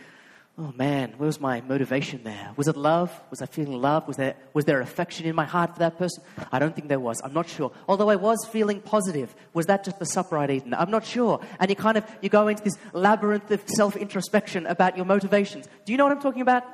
oh 0.58 0.72
man, 0.74 1.12
where 1.18 1.26
was 1.26 1.38
my 1.38 1.60
motivation 1.60 2.22
there? 2.24 2.50
Was 2.56 2.66
it 2.66 2.76
love? 2.76 3.12
Was 3.30 3.42
I 3.42 3.46
feeling 3.46 3.80
love? 3.80 4.08
Was 4.08 4.16
there, 4.16 4.34
was 4.54 4.64
there 4.64 4.80
affection 4.80 5.26
in 5.26 5.34
my 5.34 5.44
heart 5.44 5.74
for 5.74 5.80
that 5.80 5.98
person? 5.98 6.22
I 6.50 6.58
don't 6.58 6.74
think 6.74 6.88
there 6.88 7.00
was. 7.00 7.20
I'm 7.22 7.34
not 7.34 7.48
sure. 7.48 7.72
Although 7.86 8.08
I 8.08 8.16
was 8.16 8.46
feeling 8.50 8.80
positive. 8.80 9.34
Was 9.52 9.66
that 9.66 9.84
just 9.84 9.98
the 9.98 10.06
supper 10.06 10.38
I'd 10.38 10.50
eaten? 10.50 10.72
I'm 10.72 10.90
not 10.90 11.04
sure. 11.04 11.40
And 11.60 11.68
you 11.68 11.76
kind 11.76 11.98
of, 11.98 12.04
you 12.22 12.30
go 12.30 12.48
into 12.48 12.62
this 12.62 12.76
labyrinth 12.94 13.50
of 13.50 13.62
self-introspection 13.66 14.66
about 14.66 14.96
your 14.96 15.04
motivations. 15.04 15.68
Do 15.84 15.92
you 15.92 15.98
know 15.98 16.04
what 16.04 16.12
I'm 16.12 16.22
talking 16.22 16.42
about? 16.42 16.64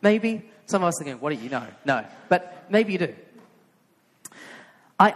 Maybe? 0.00 0.48
Some 0.66 0.82
of 0.82 0.88
us 0.88 1.00
are 1.00 1.04
thinking, 1.04 1.20
what 1.20 1.36
do 1.36 1.42
you 1.42 1.50
know? 1.50 1.66
No. 1.84 2.06
But 2.30 2.64
maybe 2.70 2.92
you 2.92 2.98
do. 2.98 3.14
I, 4.98 5.14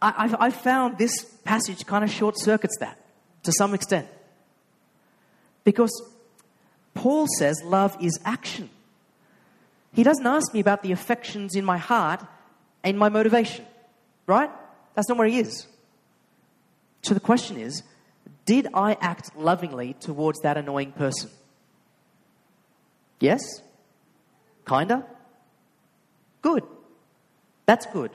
I, 0.00 0.36
I 0.38 0.50
found 0.50 0.96
this 0.96 1.24
passage 1.44 1.84
kind 1.84 2.04
of 2.04 2.10
short 2.10 2.38
circuits 2.38 2.78
that 2.80 2.98
to 3.42 3.52
some 3.52 3.74
extent. 3.74 4.08
Because 5.64 5.90
Paul 6.94 7.26
says 7.38 7.60
love 7.64 7.96
is 8.00 8.18
action. 8.24 8.70
He 9.92 10.02
doesn't 10.02 10.26
ask 10.26 10.52
me 10.54 10.60
about 10.60 10.82
the 10.82 10.92
affections 10.92 11.54
in 11.54 11.64
my 11.64 11.78
heart 11.78 12.20
and 12.82 12.98
my 12.98 13.08
motivation, 13.08 13.64
right? 14.26 14.50
That's 14.94 15.08
not 15.08 15.18
where 15.18 15.28
he 15.28 15.38
is. 15.38 15.66
So 17.02 17.14
the 17.14 17.20
question 17.20 17.58
is 17.58 17.82
did 18.46 18.68
I 18.74 18.96
act 19.00 19.36
lovingly 19.36 19.94
towards 20.00 20.40
that 20.40 20.56
annoying 20.56 20.92
person? 20.92 21.30
Yes? 23.20 23.40
Kinda? 24.66 25.04
Good. 26.42 26.64
That's 27.66 27.86
good. 27.86 28.10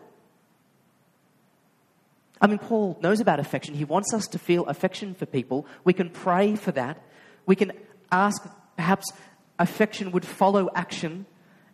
I 2.41 2.47
mean, 2.47 2.59
Paul 2.59 2.97
knows 3.01 3.19
about 3.19 3.39
affection. 3.39 3.73
He 3.73 3.83
wants 3.83 4.13
us 4.13 4.27
to 4.27 4.39
feel 4.39 4.65
affection 4.67 5.13
for 5.13 5.25
people. 5.25 5.65
We 5.83 5.93
can 5.93 6.09
pray 6.09 6.55
for 6.55 6.71
that. 6.71 7.01
We 7.45 7.55
can 7.55 7.73
ask 8.11 8.47
Perhaps 8.79 9.11
affection 9.59 10.11
would 10.11 10.23
follow 10.23 10.69
action 10.73 11.25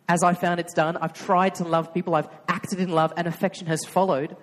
as 0.08 0.24
I 0.24 0.34
found 0.34 0.58
it's 0.58 0.74
done. 0.74 0.96
I've 0.96 1.12
tried 1.12 1.54
to 1.54 1.64
love 1.64 1.94
people, 1.94 2.16
I've 2.16 2.28
acted 2.48 2.80
in 2.80 2.90
love, 2.90 3.12
and 3.16 3.28
affection 3.28 3.68
has 3.68 3.84
followed. 3.84 4.36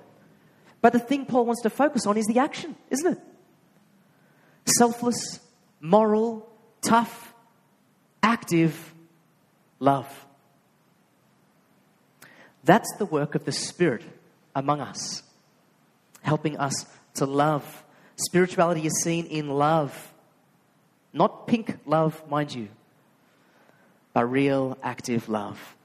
But 0.80 0.94
the 0.94 1.00
thing 1.00 1.26
Paul 1.26 1.46
wants 1.46 1.62
to 1.64 1.70
focus 1.70 2.08
on 2.08 2.16
is 2.16 2.26
the 2.26 2.40
action, 2.40 2.78
isn't 2.90 3.18
it? 3.18 3.20
Selfless, 4.78 5.42
moral, 5.82 6.50
tough, 6.82 7.34
active 8.24 8.94
love. 9.82 10.08
That's 12.64 12.96
the 12.98 13.06
work 13.06 13.36
of 13.36 13.44
the 13.44 13.52
Spirit 13.52 14.04
among 14.56 14.80
us, 14.80 15.22
helping 16.22 16.56
us 16.56 16.86
to 17.16 17.26
love. 17.26 17.84
Spirituality 18.16 18.88
is 18.88 19.04
seen 19.04 19.26
in 19.26 19.50
love 19.50 20.13
not 21.14 21.48
pink 21.48 21.78
love, 21.86 22.28
mind 22.30 22.54
you, 22.54 22.68
but 24.14 24.26
real 24.26 24.78
active 24.82 25.30
love. 25.30 25.76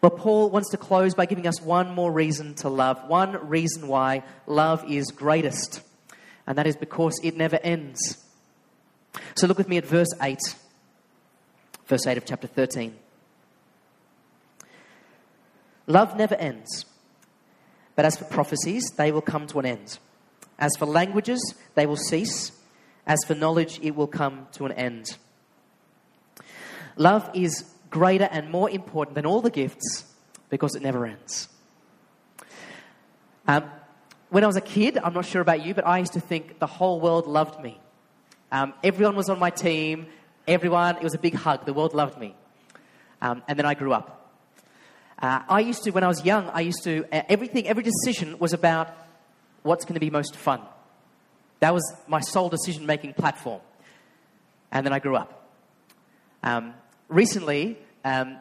But 0.00 0.16
Paul 0.16 0.48
wants 0.48 0.70
to 0.70 0.78
close 0.78 1.14
by 1.14 1.26
giving 1.26 1.46
us 1.46 1.60
one 1.60 1.94
more 1.94 2.10
reason 2.10 2.54
to 2.56 2.70
love, 2.70 3.06
one 3.06 3.48
reason 3.48 3.86
why 3.86 4.22
love 4.46 4.90
is 4.90 5.06
greatest, 5.08 5.82
and 6.46 6.56
that 6.56 6.66
is 6.66 6.74
because 6.74 7.20
it 7.22 7.36
never 7.36 7.58
ends. 7.62 8.24
So 9.34 9.46
look 9.46 9.58
with 9.58 9.68
me 9.68 9.76
at 9.76 9.84
verse 9.84 10.08
8, 10.22 10.38
verse 11.86 12.06
8 12.06 12.16
of 12.16 12.24
chapter 12.24 12.46
13. 12.46 12.96
Love 15.86 16.16
never 16.16 16.36
ends, 16.36 16.86
but 17.94 18.06
as 18.06 18.16
for 18.16 18.24
prophecies, 18.24 18.90
they 18.96 19.12
will 19.12 19.20
come 19.20 19.46
to 19.48 19.58
an 19.58 19.66
end. 19.66 19.98
As 20.58 20.70
for 20.78 20.86
languages, 20.86 21.54
they 21.74 21.84
will 21.84 21.96
cease 21.96 22.52
as 23.06 23.18
for 23.26 23.34
knowledge, 23.34 23.80
it 23.82 23.94
will 23.94 24.06
come 24.06 24.46
to 24.52 24.66
an 24.66 24.72
end. 24.72 25.16
Love 26.96 27.28
is 27.34 27.64
greater 27.88 28.28
and 28.30 28.50
more 28.50 28.70
important 28.70 29.14
than 29.14 29.26
all 29.26 29.40
the 29.40 29.50
gifts 29.50 30.04
because 30.48 30.74
it 30.74 30.82
never 30.82 31.06
ends. 31.06 31.48
Um, 33.46 33.64
when 34.28 34.44
I 34.44 34.46
was 34.46 34.56
a 34.56 34.60
kid, 34.60 34.98
I'm 34.98 35.12
not 35.12 35.24
sure 35.24 35.42
about 35.42 35.64
you, 35.64 35.74
but 35.74 35.86
I 35.86 35.98
used 35.98 36.12
to 36.12 36.20
think 36.20 36.58
the 36.58 36.66
whole 36.66 37.00
world 37.00 37.26
loved 37.26 37.62
me. 37.62 37.80
Um, 38.52 38.74
everyone 38.84 39.16
was 39.16 39.28
on 39.28 39.38
my 39.38 39.50
team. 39.50 40.06
Everyone, 40.46 40.96
it 40.96 41.02
was 41.02 41.14
a 41.14 41.18
big 41.18 41.34
hug. 41.34 41.66
The 41.66 41.72
world 41.72 41.94
loved 41.94 42.18
me. 42.18 42.34
Um, 43.20 43.42
and 43.48 43.58
then 43.58 43.66
I 43.66 43.74
grew 43.74 43.92
up. 43.92 44.32
Uh, 45.20 45.42
I 45.48 45.60
used 45.60 45.84
to, 45.84 45.90
when 45.90 46.04
I 46.04 46.08
was 46.08 46.24
young, 46.24 46.48
I 46.48 46.60
used 46.60 46.82
to, 46.84 47.04
uh, 47.12 47.22
everything, 47.28 47.66
every 47.66 47.82
decision 47.82 48.38
was 48.38 48.52
about 48.52 48.96
what's 49.62 49.84
going 49.84 49.94
to 49.94 50.00
be 50.00 50.10
most 50.10 50.34
fun. 50.34 50.60
That 51.60 51.74
was 51.74 51.82
my 52.08 52.20
sole 52.20 52.48
decision 52.48 52.86
making 52.86 53.14
platform. 53.14 53.60
And 54.72 54.84
then 54.84 54.92
I 54.92 54.98
grew 54.98 55.16
up. 55.16 55.48
Um, 56.42 56.74
recently, 57.08 57.78
um, 58.04 58.38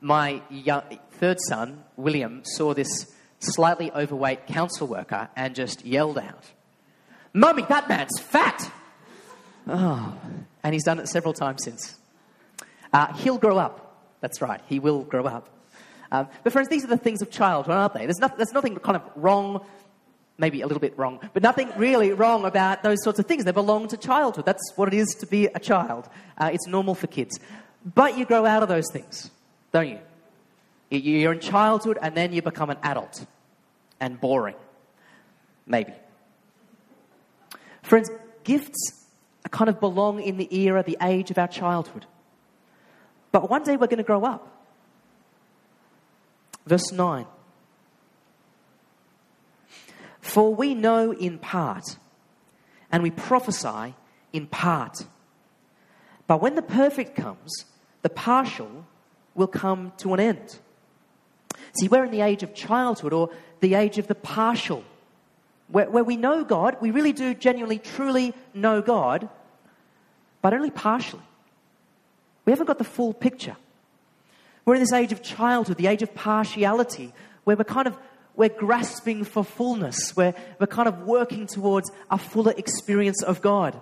my 0.00 0.42
young, 0.50 0.82
third 1.12 1.38
son, 1.48 1.82
William, 1.96 2.42
saw 2.44 2.74
this 2.74 3.12
slightly 3.40 3.90
overweight 3.92 4.46
council 4.46 4.86
worker 4.86 5.28
and 5.36 5.54
just 5.54 5.84
yelled 5.84 6.18
out, 6.18 6.44
Mummy, 7.32 7.64
that 7.68 7.88
man's 7.88 8.18
fat! 8.18 8.70
Oh, 9.68 10.16
and 10.62 10.72
he's 10.72 10.84
done 10.84 11.00
it 11.00 11.08
several 11.08 11.34
times 11.34 11.64
since. 11.64 11.98
Uh, 12.92 13.12
he'll 13.14 13.38
grow 13.38 13.58
up. 13.58 14.04
That's 14.20 14.40
right, 14.40 14.60
he 14.68 14.78
will 14.78 15.02
grow 15.02 15.24
up. 15.24 15.48
Um, 16.12 16.28
but 16.44 16.52
friends, 16.52 16.68
these 16.68 16.84
are 16.84 16.88
the 16.88 16.96
things 16.96 17.20
of 17.20 17.30
childhood, 17.30 17.74
aren't 17.74 17.94
they? 17.94 18.06
There's, 18.06 18.18
there's 18.36 18.52
nothing 18.52 18.76
kind 18.76 18.96
of 18.96 19.02
wrong 19.16 19.66
maybe 20.38 20.60
a 20.60 20.66
little 20.66 20.80
bit 20.80 20.96
wrong, 20.98 21.18
but 21.32 21.42
nothing 21.42 21.70
really 21.76 22.12
wrong 22.12 22.44
about 22.44 22.82
those 22.82 23.02
sorts 23.02 23.18
of 23.18 23.26
things. 23.26 23.44
They 23.44 23.52
belong 23.52 23.88
to 23.88 23.96
childhood. 23.96 24.44
That's 24.44 24.72
what 24.76 24.88
it 24.88 24.94
is 24.94 25.08
to 25.20 25.26
be 25.26 25.46
a 25.46 25.58
child. 25.58 26.08
Uh, 26.36 26.50
it's 26.52 26.66
normal 26.66 26.94
for 26.94 27.06
kids. 27.06 27.40
But 27.84 28.18
you 28.18 28.24
grow 28.24 28.44
out 28.44 28.62
of 28.62 28.68
those 28.68 28.90
things, 28.92 29.30
don't 29.72 29.88
you? 29.88 29.98
You're 30.90 31.32
in 31.32 31.40
childhood 31.40 31.98
and 32.00 32.14
then 32.14 32.32
you 32.32 32.42
become 32.42 32.70
an 32.70 32.78
adult 32.82 33.24
and 34.00 34.20
boring. 34.20 34.56
Maybe. 35.66 35.92
Friends, 37.82 38.10
gifts 38.44 39.04
kind 39.50 39.68
of 39.68 39.80
belong 39.80 40.20
in 40.20 40.36
the 40.36 40.54
era, 40.56 40.82
the 40.82 40.98
age 41.00 41.30
of 41.30 41.38
our 41.38 41.48
childhood. 41.48 42.06
But 43.32 43.48
one 43.50 43.62
day 43.64 43.76
we're 43.76 43.86
going 43.86 43.98
to 43.98 44.04
grow 44.04 44.24
up. 44.24 44.52
Verse 46.66 46.90
9. 46.92 47.26
For 50.36 50.54
we 50.54 50.74
know 50.74 51.12
in 51.14 51.38
part, 51.38 51.96
and 52.92 53.02
we 53.02 53.10
prophesy 53.10 53.94
in 54.34 54.46
part. 54.48 55.06
But 56.26 56.42
when 56.42 56.56
the 56.56 56.60
perfect 56.60 57.16
comes, 57.16 57.64
the 58.02 58.10
partial 58.10 58.84
will 59.34 59.46
come 59.46 59.94
to 59.96 60.12
an 60.12 60.20
end. 60.20 60.58
See, 61.80 61.88
we're 61.88 62.04
in 62.04 62.10
the 62.10 62.20
age 62.20 62.42
of 62.42 62.52
childhood 62.52 63.14
or 63.14 63.30
the 63.60 63.76
age 63.76 63.96
of 63.96 64.08
the 64.08 64.14
partial, 64.14 64.84
where, 65.68 65.88
where 65.88 66.04
we 66.04 66.18
know 66.18 66.44
God, 66.44 66.76
we 66.82 66.90
really 66.90 67.14
do 67.14 67.32
genuinely, 67.32 67.78
truly 67.78 68.34
know 68.52 68.82
God, 68.82 69.30
but 70.42 70.52
only 70.52 70.70
partially. 70.70 71.24
We 72.44 72.50
haven't 72.52 72.66
got 72.66 72.76
the 72.76 72.84
full 72.84 73.14
picture. 73.14 73.56
We're 74.66 74.74
in 74.74 74.80
this 74.80 74.92
age 74.92 75.12
of 75.12 75.22
childhood, 75.22 75.78
the 75.78 75.86
age 75.86 76.02
of 76.02 76.14
partiality, 76.14 77.14
where 77.44 77.56
we're 77.56 77.64
kind 77.64 77.86
of 77.86 77.96
we're 78.36 78.50
grasping 78.50 79.24
for 79.24 79.42
fullness. 79.42 80.14
We're, 80.16 80.34
we're 80.60 80.66
kind 80.66 80.88
of 80.88 81.02
working 81.02 81.46
towards 81.46 81.90
a 82.10 82.18
fuller 82.18 82.52
experience 82.56 83.22
of 83.22 83.40
God. 83.40 83.80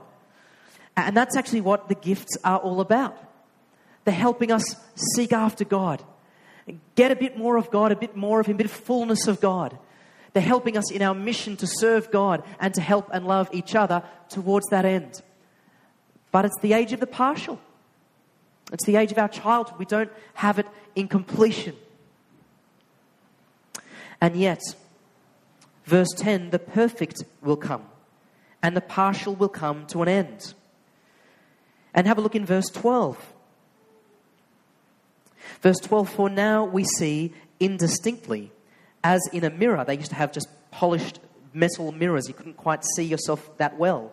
And 0.96 1.16
that's 1.16 1.36
actually 1.36 1.60
what 1.60 1.88
the 1.88 1.96
gifts 1.96 2.36
are 2.44 2.58
all 2.58 2.80
about. 2.80 3.18
They're 4.04 4.14
helping 4.14 4.52
us 4.52 4.76
seek 5.14 5.32
after 5.32 5.64
God, 5.64 6.02
get 6.94 7.10
a 7.10 7.16
bit 7.16 7.36
more 7.36 7.56
of 7.56 7.70
God, 7.70 7.90
a 7.90 7.96
bit 7.96 8.16
more 8.16 8.40
of 8.40 8.46
Him, 8.46 8.54
a 8.54 8.58
bit 8.58 8.66
of 8.66 8.72
fullness 8.72 9.26
of 9.26 9.40
God. 9.40 9.76
They're 10.34 10.42
helping 10.42 10.76
us 10.76 10.90
in 10.90 11.02
our 11.02 11.14
mission 11.14 11.56
to 11.58 11.66
serve 11.66 12.10
God 12.10 12.42
and 12.60 12.74
to 12.74 12.80
help 12.80 13.08
and 13.12 13.26
love 13.26 13.48
each 13.52 13.74
other 13.74 14.02
towards 14.28 14.66
that 14.70 14.84
end. 14.84 15.22
But 16.32 16.44
it's 16.44 16.58
the 16.60 16.72
age 16.72 16.92
of 16.92 17.00
the 17.00 17.06
partial. 17.06 17.60
It's 18.72 18.84
the 18.84 18.96
age 18.96 19.12
of 19.12 19.18
our 19.18 19.28
childhood. 19.28 19.78
We 19.78 19.84
don't 19.84 20.10
have 20.34 20.58
it 20.58 20.66
in 20.94 21.08
completion. 21.08 21.76
And 24.24 24.36
yet, 24.36 24.62
verse 25.84 26.08
10 26.16 26.48
the 26.48 26.58
perfect 26.58 27.24
will 27.42 27.58
come, 27.58 27.84
and 28.62 28.74
the 28.74 28.80
partial 28.80 29.34
will 29.34 29.50
come 29.50 29.84
to 29.88 30.00
an 30.00 30.08
end. 30.08 30.54
And 31.92 32.06
have 32.06 32.16
a 32.16 32.22
look 32.22 32.34
in 32.34 32.46
verse 32.46 32.70
12. 32.70 33.34
Verse 35.60 35.76
12 35.76 36.08
For 36.08 36.30
now 36.30 36.64
we 36.64 36.84
see 36.84 37.34
indistinctly, 37.60 38.50
as 39.04 39.20
in 39.30 39.44
a 39.44 39.50
mirror. 39.50 39.84
They 39.84 39.98
used 39.98 40.08
to 40.08 40.16
have 40.16 40.32
just 40.32 40.48
polished 40.70 41.20
metal 41.52 41.92
mirrors. 41.92 42.26
You 42.26 42.32
couldn't 42.32 42.56
quite 42.56 42.82
see 42.96 43.04
yourself 43.04 43.58
that 43.58 43.76
well. 43.76 44.10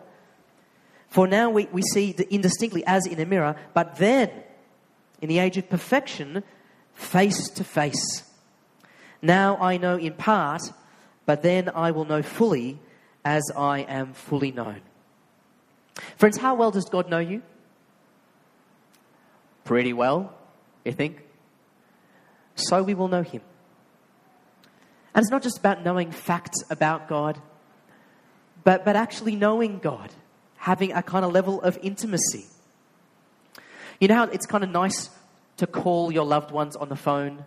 For 1.08 1.26
now 1.26 1.48
we, 1.48 1.68
we 1.72 1.80
see 1.80 2.14
indistinctly 2.28 2.84
as 2.86 3.06
in 3.06 3.18
a 3.18 3.24
mirror, 3.24 3.56
but 3.72 3.96
then, 3.96 4.30
in 5.22 5.30
the 5.30 5.38
age 5.38 5.56
of 5.56 5.70
perfection, 5.70 6.44
face 6.92 7.48
to 7.48 7.64
face. 7.64 8.28
Now 9.22 9.56
I 9.58 9.76
know 9.76 9.96
in 9.96 10.14
part, 10.14 10.62
but 11.24 11.42
then 11.42 11.70
I 11.74 11.92
will 11.92 12.04
know 12.04 12.22
fully 12.22 12.80
as 13.24 13.42
I 13.56 13.80
am 13.80 14.12
fully 14.12 14.50
known. 14.50 14.80
Friends, 16.16 16.36
how 16.36 16.54
well 16.56 16.72
does 16.72 16.86
God 16.86 17.08
know 17.08 17.20
you? 17.20 17.42
Pretty 19.64 19.92
well, 19.92 20.34
you 20.84 20.92
think? 20.92 21.22
So 22.56 22.82
we 22.82 22.94
will 22.94 23.08
know 23.08 23.22
Him. 23.22 23.42
And 25.14 25.22
it's 25.22 25.30
not 25.30 25.42
just 25.42 25.58
about 25.58 25.84
knowing 25.84 26.10
facts 26.10 26.58
about 26.70 27.08
God, 27.08 27.40
but, 28.64 28.84
but 28.84 28.96
actually 28.96 29.36
knowing 29.36 29.78
God, 29.78 30.12
having 30.56 30.92
a 30.92 31.02
kind 31.02 31.24
of 31.24 31.32
level 31.32 31.60
of 31.60 31.78
intimacy. 31.82 32.46
You 34.00 34.08
know 34.08 34.14
how 34.16 34.24
it's 34.24 34.46
kind 34.46 34.64
of 34.64 34.70
nice 34.70 35.10
to 35.58 35.66
call 35.66 36.10
your 36.12 36.24
loved 36.24 36.50
ones 36.50 36.76
on 36.76 36.88
the 36.88 36.96
phone, 36.96 37.44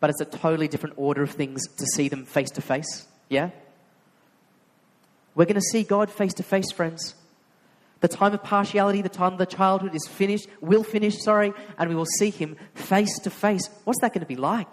but 0.00 0.10
it's 0.10 0.20
a 0.20 0.24
totally 0.24 0.66
different 0.66 0.96
order 0.98 1.22
of 1.22 1.30
things 1.30 1.66
to 1.76 1.86
see 1.94 2.08
them 2.08 2.24
face 2.24 2.50
to 2.52 2.60
face? 2.60 3.06
Yeah? 3.28 3.50
We're 5.34 5.44
going 5.44 5.54
to 5.54 5.60
see 5.60 5.84
God 5.84 6.10
face 6.10 6.34
to 6.34 6.42
face, 6.42 6.72
friends. 6.72 7.14
The 8.00 8.08
time 8.08 8.32
of 8.32 8.42
partiality, 8.42 9.02
the 9.02 9.10
time 9.10 9.34
of 9.34 9.38
the 9.38 9.46
childhood 9.46 9.94
is 9.94 10.08
finished, 10.08 10.48
will 10.60 10.82
finish, 10.82 11.22
sorry, 11.22 11.52
and 11.78 11.90
we 11.90 11.94
will 11.94 12.06
see 12.06 12.30
him 12.30 12.56
face 12.74 13.18
to 13.20 13.30
face. 13.30 13.68
What's 13.84 14.00
that 14.00 14.14
going 14.14 14.20
to 14.20 14.26
be 14.26 14.36
like? 14.36 14.72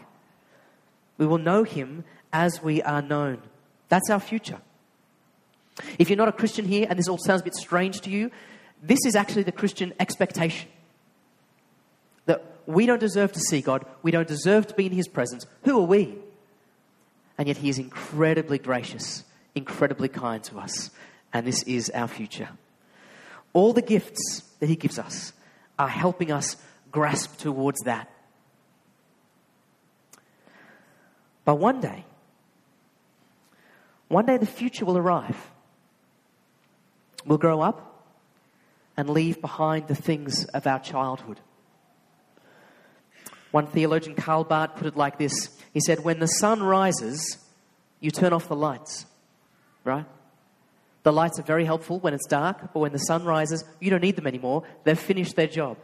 We 1.18 1.28
will 1.28 1.38
know 1.38 1.64
him 1.64 2.06
as 2.32 2.64
we 2.64 2.82
are 2.82 3.02
known. 3.02 3.42
That's 3.90 4.10
our 4.10 4.20
future. 4.20 4.62
If 6.00 6.10
you're 6.10 6.18
not 6.18 6.28
a 6.28 6.34
Christian 6.34 6.66
here 6.66 6.88
and 6.90 6.98
this 6.98 7.08
all 7.08 7.18
sounds 7.18 7.42
a 7.42 7.44
bit 7.44 7.56
strange 7.56 8.02
to 8.02 8.10
you, 8.10 8.32
this 8.82 9.00
is 9.06 9.16
actually 9.16 9.44
the 9.44 9.52
Christian 9.52 9.94
expectation. 10.00 10.70
We 12.68 12.86
don't 12.86 13.00
deserve 13.00 13.32
to 13.32 13.40
see 13.40 13.62
God, 13.62 13.86
we 14.04 14.12
don't 14.12 14.28
deserve 14.28 14.68
to 14.68 14.76
be 14.76 14.86
in 14.86 14.92
his 14.92 15.08
presence. 15.08 15.48
Who 15.64 15.80
are 15.80 15.88
we? 15.88 16.16
And 17.40 17.48
yet 17.48 17.58
he 17.58 17.70
is 17.70 17.80
incredibly 17.80 18.60
gracious, 18.60 19.24
incredibly 19.56 20.10
kind 20.10 20.44
to 20.46 20.60
us, 20.60 20.92
and 21.34 21.48
this 21.48 21.64
is 21.64 21.90
our 21.92 22.08
future. 22.08 22.50
All 23.54 23.74
the 23.74 23.82
gifts 23.82 24.44
that 24.60 24.70
He 24.70 24.76
gives 24.76 25.00
us 25.00 25.34
are 25.80 25.88
helping 25.88 26.32
us 26.32 26.58
grasp 26.92 27.38
towards 27.38 27.80
that. 27.82 28.08
But 31.46 31.56
one 31.56 31.80
day, 31.82 32.06
one 34.10 34.28
day 34.28 34.38
the 34.38 34.46
future 34.46 34.86
will 34.86 34.98
arrive. 34.98 35.38
We'll 37.26 37.38
grow 37.38 37.62
up 37.62 38.06
and 38.96 39.10
leave 39.10 39.42
behind 39.42 39.88
the 39.88 39.96
things 39.96 40.46
of 40.46 40.68
our 40.68 40.80
childhood. 40.80 41.40
One 43.58 43.66
theologian, 43.66 44.16
Karl 44.16 44.44
Barth, 44.44 44.76
put 44.76 44.86
it 44.86 44.96
like 44.96 45.18
this 45.18 45.50
He 45.74 45.80
said, 45.80 46.04
When 46.04 46.20
the 46.20 46.28
sun 46.28 46.62
rises, 46.62 47.40
you 48.00 48.12
turn 48.12 48.32
off 48.32 48.48
the 48.48 48.56
lights, 48.56 49.08
right? 49.84 50.06
The 51.02 51.12
lights 51.12 51.40
are 51.40 51.44
very 51.44 51.66
helpful 51.66 51.98
when 51.98 52.14
it's 52.14 52.28
dark, 52.28 52.72
but 52.72 52.80
when 52.80 52.92
the 52.92 53.00
sun 53.00 53.26
rises, 53.26 53.66
you 53.80 53.90
don't 53.90 54.04
need 54.04 54.16
them 54.16 54.28
anymore. 54.28 54.62
They've 54.84 55.00
finished 55.00 55.36
their 55.36 55.48
job. 55.48 55.78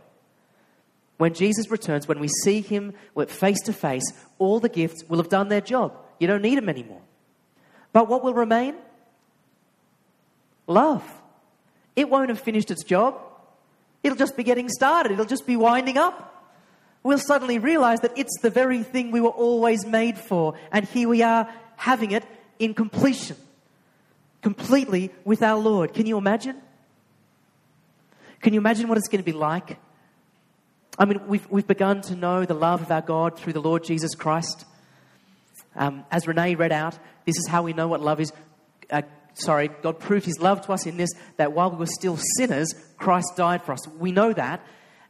When 1.18 1.34
Jesus 1.34 1.72
returns, 1.72 2.08
when 2.08 2.20
we 2.20 2.28
see 2.44 2.62
him 2.62 2.94
face 3.28 3.62
to 3.62 3.74
face, 3.74 4.06
all 4.38 4.60
the 4.60 4.70
gifts 4.70 5.04
will 5.10 5.18
have 5.18 5.30
done 5.30 5.50
their 5.50 5.62
job. 5.62 5.98
You 6.20 6.28
don't 6.28 6.44
need 6.44 6.60
them 6.60 6.70
anymore. 6.70 7.02
But 7.92 8.08
what 8.08 8.24
will 8.24 8.36
remain? 8.36 8.76
Love. 10.68 11.04
It 11.96 12.08
won't 12.08 12.30
have 12.30 12.40
finished 12.40 12.70
its 12.70 12.84
job. 12.84 13.20
It'll 14.04 14.16
just 14.16 14.38
be 14.38 14.44
getting 14.44 14.70
started. 14.70 15.14
It'll 15.14 15.26
just 15.26 15.48
be 15.48 15.56
winding 15.56 15.98
up. 15.98 16.30
We'll 17.04 17.20
suddenly 17.20 17.60
realize 17.60 18.00
that 18.00 18.18
it's 18.18 18.40
the 18.42 18.50
very 18.50 18.82
thing 18.82 19.12
we 19.12 19.22
were 19.22 19.30
always 19.30 19.86
made 19.86 20.18
for, 20.18 20.56
and 20.72 20.86
here 20.86 21.10
we 21.10 21.22
are 21.22 21.50
having 21.76 22.12
it 22.12 22.26
in 22.60 22.74
completion 22.74 23.36
completely 24.42 25.10
with 25.24 25.42
our 25.42 25.60
Lord. 25.60 25.94
Can 25.94 26.06
you 26.06 26.18
imagine? 26.18 26.58
Can 28.42 28.54
you 28.54 28.60
imagine 28.60 28.88
what 28.90 28.98
it's 28.98 29.08
going 29.08 29.24
to 29.24 29.26
be 29.26 29.32
like? 29.32 29.78
I 31.00 31.06
mean, 31.06 31.26
we've, 31.28 31.50
we've 31.50 31.66
begun 31.66 32.02
to 32.02 32.16
know 32.16 32.46
the 32.46 32.54
love 32.54 32.82
of 32.82 32.92
our 32.92 33.02
God 33.02 33.40
through 33.40 33.54
the 33.54 33.62
Lord 33.62 33.84
Jesus 33.84 34.14
Christ. 34.14 34.66
Um, 35.76 36.06
as 36.12 36.28
Renee 36.28 36.54
read 36.56 36.72
out, 36.72 37.00
this 37.26 37.38
is 37.38 37.48
how 37.48 37.64
we 37.64 37.74
know 37.74 37.88
what 37.88 38.02
love 38.02 38.20
is. 38.20 38.32
Uh, 38.92 39.02
sorry, 39.34 39.70
God 39.82 40.00
proved 40.00 40.26
his 40.26 40.40
love 40.40 40.62
to 40.68 40.74
us 40.74 40.86
in 40.86 40.98
this 40.98 41.10
that 41.38 41.54
while 41.54 41.72
we 41.72 41.78
were 41.78 41.88
still 41.88 42.20
sinners, 42.38 42.76
Christ 42.98 43.30
died 43.36 43.64
for 43.64 43.72
us. 43.72 43.88
We 43.88 44.12
know 44.12 44.34
that, 44.34 44.62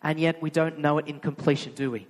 and 0.04 0.20
yet 0.20 0.42
we 0.42 0.50
don't 0.50 0.80
know 0.80 0.98
it 0.98 1.08
in 1.08 1.20
completion, 1.20 1.74
do 1.74 1.92
we? 1.92 2.08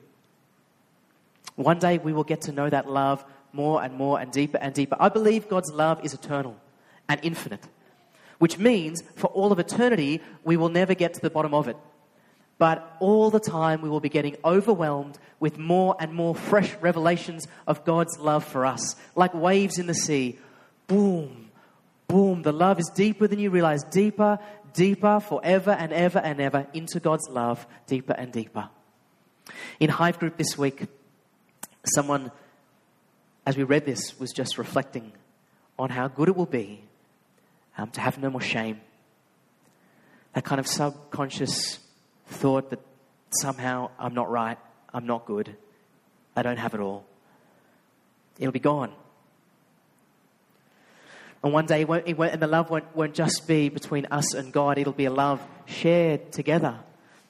One 1.55 1.79
day 1.79 1.99
we 1.99 2.13
will 2.13 2.23
get 2.23 2.41
to 2.41 2.51
know 2.51 2.69
that 2.69 2.89
love 2.89 3.23
more 3.51 3.83
and 3.83 3.93
more 3.93 4.19
and 4.19 4.31
deeper 4.31 4.57
and 4.57 4.73
deeper. 4.73 4.97
I 4.99 5.09
believe 5.09 5.47
God's 5.47 5.71
love 5.71 6.03
is 6.03 6.13
eternal 6.13 6.57
and 7.07 7.19
infinite, 7.23 7.63
which 8.39 8.57
means 8.57 9.03
for 9.15 9.27
all 9.27 9.51
of 9.51 9.59
eternity, 9.59 10.21
we 10.43 10.57
will 10.57 10.69
never 10.69 10.95
get 10.95 11.13
to 11.13 11.21
the 11.21 11.29
bottom 11.29 11.53
of 11.53 11.67
it. 11.67 11.77
But 12.57 12.95
all 12.99 13.29
the 13.29 13.39
time, 13.39 13.81
we 13.81 13.89
will 13.89 13.99
be 13.99 14.09
getting 14.09 14.37
overwhelmed 14.43 15.19
with 15.39 15.57
more 15.57 15.95
and 15.99 16.13
more 16.13 16.33
fresh 16.33 16.73
revelations 16.81 17.47
of 17.67 17.83
God's 17.83 18.17
love 18.19 18.43
for 18.43 18.65
us, 18.65 18.95
like 19.15 19.33
waves 19.33 19.77
in 19.77 19.87
the 19.87 19.93
sea. 19.93 20.39
Boom, 20.87 21.42
boom. 22.07 22.41
The 22.41 22.53
love 22.53 22.79
is 22.79 22.91
deeper 22.93 23.27
than 23.27 23.39
you 23.39 23.49
realize, 23.49 23.83
deeper, 23.83 24.39
deeper, 24.73 25.19
forever 25.19 25.71
and 25.71 25.91
ever 25.93 26.19
and 26.19 26.39
ever 26.39 26.67
into 26.73 26.99
God's 26.99 27.29
love, 27.29 27.65
deeper 27.87 28.13
and 28.13 28.31
deeper. 28.31 28.69
In 29.79 29.89
Hive 29.89 30.19
Group 30.19 30.37
this 30.37 30.57
week, 30.57 30.87
someone, 31.85 32.31
as 33.45 33.57
we 33.57 33.63
read 33.63 33.85
this, 33.85 34.19
was 34.19 34.31
just 34.31 34.57
reflecting 34.57 35.11
on 35.77 35.89
how 35.89 36.07
good 36.07 36.29
it 36.29 36.35
will 36.35 36.45
be 36.45 36.83
um, 37.77 37.89
to 37.91 38.01
have 38.01 38.17
no 38.17 38.29
more 38.29 38.41
shame. 38.41 38.79
That 40.33 40.43
kind 40.43 40.59
of 40.59 40.67
subconscious 40.67 41.79
thought 42.27 42.69
that 42.69 42.79
somehow 43.41 43.91
I'm 43.99 44.13
not 44.13 44.29
right, 44.29 44.57
I'm 44.93 45.05
not 45.05 45.25
good, 45.25 45.55
I 46.35 46.41
don't 46.41 46.57
have 46.57 46.73
it 46.73 46.79
all. 46.79 47.05
It'll 48.39 48.51
be 48.51 48.59
gone. 48.59 48.93
And 51.43 51.51
one 51.51 51.65
day, 51.65 51.81
it 51.81 51.87
won't, 51.89 52.07
it 52.07 52.17
won't, 52.17 52.31
and 52.31 52.41
the 52.41 52.47
love 52.47 52.69
won't, 52.69 52.95
won't 52.95 53.13
just 53.13 53.47
be 53.47 53.67
between 53.67 54.05
us 54.05 54.33
and 54.33 54.53
God, 54.53 54.77
it'll 54.77 54.93
be 54.93 55.05
a 55.05 55.11
love 55.11 55.45
shared 55.65 56.31
together. 56.31 56.79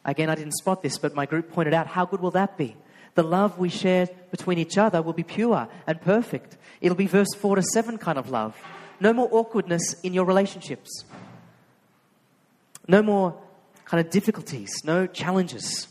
Again, 0.05 0.29
I 0.29 0.35
didn't 0.35 0.53
spot 0.53 0.83
this, 0.83 0.99
but 0.99 1.15
my 1.15 1.25
group 1.25 1.51
pointed 1.51 1.73
out 1.73 1.87
how 1.87 2.05
good 2.05 2.21
will 2.21 2.31
that 2.31 2.57
be? 2.57 2.75
The 3.15 3.23
love 3.23 3.57
we 3.57 3.69
share 3.69 4.07
between 4.31 4.59
each 4.59 4.77
other 4.77 5.01
will 5.01 5.13
be 5.13 5.23
pure 5.23 5.67
and 5.87 6.01
perfect. 6.01 6.57
It'll 6.81 6.97
be 6.97 7.07
verse 7.07 7.33
4 7.35 7.55
to 7.55 7.61
7 7.61 7.97
kind 7.97 8.17
of 8.17 8.29
love. 8.29 8.55
No 8.99 9.13
more 9.13 9.29
awkwardness 9.31 9.99
in 10.01 10.13
your 10.13 10.25
relationships. 10.25 11.05
No 12.87 13.01
more 13.01 13.35
kind 13.85 14.05
of 14.05 14.11
difficulties, 14.11 14.71
no 14.83 15.07
challenges. 15.07 15.87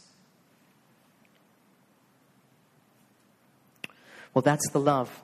Well, 4.34 4.42
that's 4.42 4.68
the 4.70 4.80
love 4.80 5.22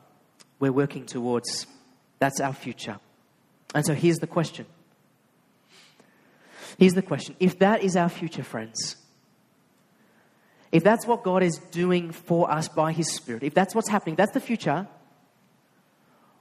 we're 0.58 0.72
working 0.72 1.06
towards. 1.06 1.66
That's 2.18 2.40
our 2.40 2.52
future. 2.52 2.98
And 3.74 3.84
so 3.84 3.94
here's 3.94 4.18
the 4.18 4.26
question. 4.26 4.66
Here's 6.78 6.94
the 6.94 7.02
question. 7.02 7.36
If 7.40 7.58
that 7.58 7.82
is 7.82 7.96
our 7.96 8.08
future, 8.08 8.42
friends, 8.42 8.96
if 10.70 10.84
that's 10.84 11.06
what 11.06 11.24
God 11.24 11.42
is 11.42 11.58
doing 11.70 12.12
for 12.12 12.50
us 12.50 12.68
by 12.68 12.92
His 12.92 13.12
Spirit, 13.12 13.42
if 13.42 13.54
that's 13.54 13.74
what's 13.74 13.88
happening, 13.88 14.16
that's 14.16 14.32
the 14.32 14.40
future, 14.40 14.86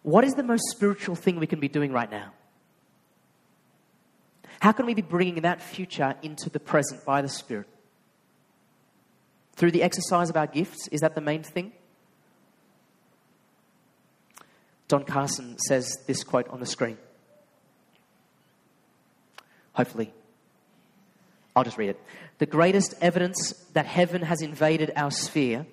what 0.03 0.23
is 0.23 0.33
the 0.33 0.43
most 0.43 0.63
spiritual 0.69 1.15
thing 1.15 1.39
we 1.39 1.47
can 1.47 1.59
be 1.59 1.67
doing 1.67 1.91
right 1.91 2.09
now? 2.09 2.31
How 4.59 4.71
can 4.71 4.85
we 4.85 4.93
be 4.93 5.01
bringing 5.01 5.41
that 5.41 5.61
future 5.61 6.15
into 6.21 6.49
the 6.49 6.59
present 6.59 7.05
by 7.05 7.21
the 7.21 7.29
Spirit? 7.29 7.67
Through 9.55 9.71
the 9.71 9.83
exercise 9.83 10.29
of 10.29 10.37
our 10.37 10.47
gifts, 10.47 10.87
is 10.91 11.01
that 11.01 11.15
the 11.15 11.21
main 11.21 11.43
thing? 11.43 11.71
Don 14.87 15.03
Carson 15.03 15.57
says 15.59 15.97
this 16.07 16.23
quote 16.23 16.47
on 16.49 16.59
the 16.59 16.65
screen. 16.65 16.97
Hopefully. 19.73 20.13
I'll 21.55 21.63
just 21.63 21.77
read 21.77 21.89
it. 21.89 21.99
The 22.37 22.45
greatest 22.45 22.93
evidence 23.01 23.53
that 23.73 23.85
heaven 23.85 24.21
has 24.21 24.41
invaded 24.41 24.91
our 24.95 25.11
sphere, 25.11 25.65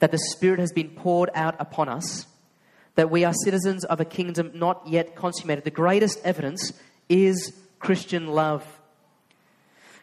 that 0.00 0.12
the 0.12 0.18
Spirit 0.18 0.60
has 0.60 0.72
been 0.72 0.90
poured 0.90 1.30
out 1.34 1.56
upon 1.58 1.88
us, 1.88 2.26
that 2.94 3.10
we 3.10 3.24
are 3.24 3.32
citizens 3.44 3.84
of 3.84 4.00
a 4.00 4.04
kingdom 4.04 4.50
not 4.54 4.86
yet 4.86 5.16
consummated, 5.16 5.64
the 5.64 5.70
greatest 5.70 6.18
evidence 6.24 6.72
is 7.08 7.52
Christian 7.78 8.28
love. 8.28 8.64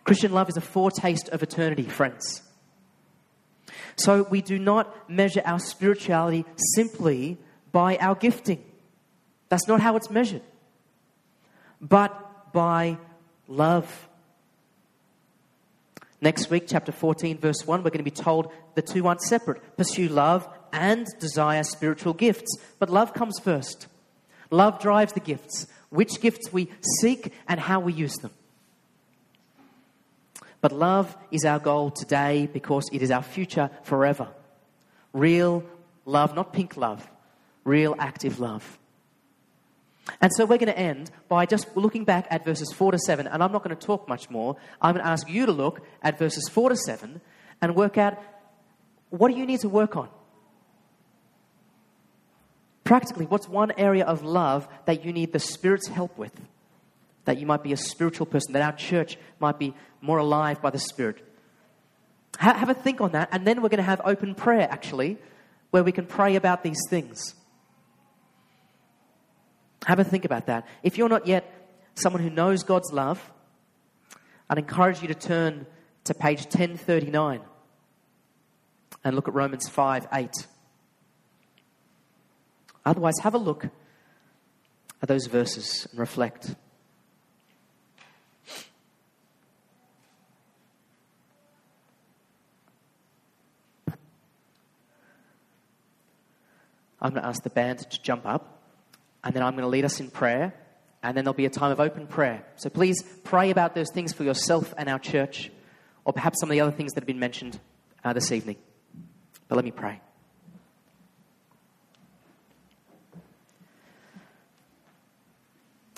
Christian 0.03 0.31
love 0.31 0.49
is 0.49 0.57
a 0.57 0.61
foretaste 0.61 1.29
of 1.29 1.43
eternity, 1.43 1.83
friends. 1.83 2.41
So 3.97 4.23
we 4.29 4.41
do 4.41 4.59
not 4.59 5.09
measure 5.09 5.41
our 5.45 5.59
spirituality 5.59 6.45
simply 6.75 7.37
by 7.75 7.97
our 7.97 8.15
gifting. 8.15 8.63
That's 9.49 9.67
not 9.67 9.81
how 9.81 9.97
it's 9.97 10.09
measured. 10.09 10.43
But 11.81 12.53
by 12.53 12.97
love. 13.49 14.07
Next 16.21 16.49
week, 16.49 16.67
chapter 16.69 16.93
14, 16.93 17.37
verse 17.37 17.67
1, 17.67 17.83
we're 17.83 17.89
going 17.89 17.97
to 17.97 18.03
be 18.03 18.11
told 18.11 18.49
the 18.75 18.81
two 18.81 19.05
aren't 19.07 19.21
separate. 19.23 19.75
Pursue 19.75 20.07
love 20.07 20.47
and 20.71 21.05
desire 21.19 21.63
spiritual 21.63 22.13
gifts. 22.13 22.57
But 22.79 22.89
love 22.89 23.13
comes 23.13 23.39
first. 23.39 23.87
Love 24.51 24.79
drives 24.79 25.11
the 25.11 25.19
gifts, 25.19 25.67
which 25.89 26.21
gifts 26.21 26.53
we 26.53 26.69
seek 27.01 27.33
and 27.45 27.59
how 27.59 27.81
we 27.81 27.91
use 27.91 28.15
them. 28.19 28.31
But 30.61 30.71
love 30.71 31.13
is 31.29 31.43
our 31.43 31.59
goal 31.59 31.91
today 31.91 32.47
because 32.53 32.89
it 32.93 33.01
is 33.01 33.11
our 33.11 33.21
future 33.21 33.69
forever. 33.83 34.29
Real 35.11 35.61
love, 36.05 36.33
not 36.35 36.53
pink 36.53 36.77
love, 36.77 37.05
real 37.65 37.95
active 37.99 38.39
love. 38.39 38.79
And 40.21 40.31
so 40.33 40.45
we're 40.45 40.57
going 40.57 40.67
to 40.67 40.77
end 40.77 41.11
by 41.27 41.45
just 41.45 41.75
looking 41.75 42.05
back 42.05 42.27
at 42.29 42.45
verses 42.45 42.71
4 42.71 42.93
to 42.93 42.99
7, 42.99 43.27
and 43.27 43.43
I'm 43.43 43.51
not 43.51 43.63
going 43.63 43.75
to 43.75 43.85
talk 43.85 44.07
much 44.07 44.29
more. 44.29 44.55
I'm 44.81 44.93
going 44.93 45.03
to 45.03 45.11
ask 45.11 45.27
you 45.27 45.45
to 45.45 45.51
look 45.51 45.81
at 46.01 46.17
verses 46.17 46.47
4 46.47 46.69
to 46.69 46.77
7 46.77 47.19
and 47.61 47.75
work 47.75 47.97
out 47.97 48.17
what 49.09 49.31
do 49.31 49.37
you 49.37 49.45
need 49.45 49.59
to 49.61 49.69
work 49.69 49.97
on? 49.97 50.07
Practically, 52.83 53.25
what's 53.25 53.49
one 53.49 53.73
area 53.77 54.05
of 54.05 54.23
love 54.23 54.67
that 54.85 55.03
you 55.03 55.11
need 55.11 55.33
the 55.33 55.39
Spirit's 55.39 55.87
help 55.87 56.17
with? 56.17 56.39
that 57.25 57.39
you 57.39 57.45
might 57.45 57.63
be 57.63 57.73
a 57.73 57.77
spiritual 57.77 58.25
person, 58.25 58.53
that 58.53 58.61
our 58.61 58.71
church 58.71 59.17
might 59.39 59.59
be 59.59 59.73
more 60.01 60.19
alive 60.19 60.61
by 60.61 60.69
the 60.69 60.79
Spirit. 60.79 61.21
Have 62.37 62.69
a 62.69 62.73
think 62.73 63.01
on 63.01 63.11
that, 63.11 63.29
and 63.31 63.45
then 63.45 63.61
we're 63.61 63.69
going 63.69 63.77
to 63.77 63.83
have 63.83 64.01
open 64.05 64.35
prayer 64.35 64.67
actually, 64.69 65.17
where 65.71 65.83
we 65.83 65.91
can 65.91 66.05
pray 66.05 66.35
about 66.35 66.63
these 66.63 66.79
things. 66.89 67.35
Have 69.85 69.99
a 69.99 70.03
think 70.03 70.25
about 70.25 70.47
that. 70.47 70.67
If 70.83 70.97
you're 70.97 71.09
not 71.09 71.27
yet 71.27 71.69
someone 71.93 72.21
who 72.21 72.29
knows 72.29 72.63
God's 72.63 72.91
love, 72.91 73.31
I'd 74.49 74.57
encourage 74.57 75.01
you 75.01 75.07
to 75.07 75.15
turn 75.15 75.67
to 76.05 76.13
page 76.13 76.39
1039 76.39 77.41
and 79.03 79.15
look 79.15 79.27
at 79.27 79.33
Romans 79.33 79.69
5 79.69 80.07
8. 80.11 80.47
Otherwise, 82.85 83.13
have 83.21 83.33
a 83.33 83.39
look 83.39 83.67
at 85.01 85.07
those 85.07 85.27
verses 85.27 85.87
and 85.91 85.99
reflect. 85.99 86.55
I'm 97.01 97.11
going 97.11 97.21
to 97.21 97.27
ask 97.27 97.43
the 97.43 97.51
band 97.51 97.79
to 97.91 98.01
jump 98.01 98.25
up, 98.25 98.54
and 99.25 99.33
then 99.33 99.43
I'm 99.43 99.53
going 99.53 99.63
to 99.63 99.67
lead 99.67 99.83
us 99.83 99.99
in 99.99 100.11
prayer, 100.11 100.53
and 101.03 101.17
then 101.17 101.25
there'll 101.25 101.33
be 101.33 101.45
a 101.45 101.49
time 101.49 101.71
of 101.71 101.79
open 101.79 102.07
prayer. 102.07 102.45
So 102.55 102.69
please 102.69 103.03
pray 103.23 103.49
about 103.49 103.73
those 103.73 103.91
things 103.91 104.13
for 104.13 104.23
yourself 104.23 104.73
and 104.77 104.87
our 104.87 104.99
church, 104.99 105.51
or 106.05 106.13
perhaps 106.13 106.39
some 106.39 106.49
of 106.49 106.53
the 106.53 106.61
other 106.61 106.71
things 106.71 106.93
that 106.93 107.01
have 107.01 107.07
been 107.07 107.19
mentioned 107.19 107.59
uh, 108.03 108.13
this 108.13 108.31
evening. 108.31 108.57
But 109.47 109.55
let 109.55 109.65
me 109.65 109.71
pray. 109.71 109.99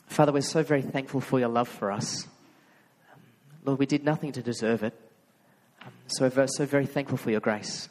Father, 0.07 0.31
we're 0.31 0.41
so 0.41 0.63
very 0.63 0.81
thankful 0.81 1.21
for 1.21 1.39
your 1.39 1.49
love 1.49 1.67
for 1.67 1.91
us. 1.91 2.27
Lord, 3.63 3.77
we 3.77 3.85
did 3.85 4.03
nothing 4.03 4.31
to 4.31 4.41
deserve 4.41 4.81
it. 4.81 4.99
So 6.07 6.31
we're 6.33 6.47
so 6.47 6.65
very 6.65 6.85
thankful 6.85 7.17
for 7.17 7.29
your 7.29 7.41
grace. 7.41 7.89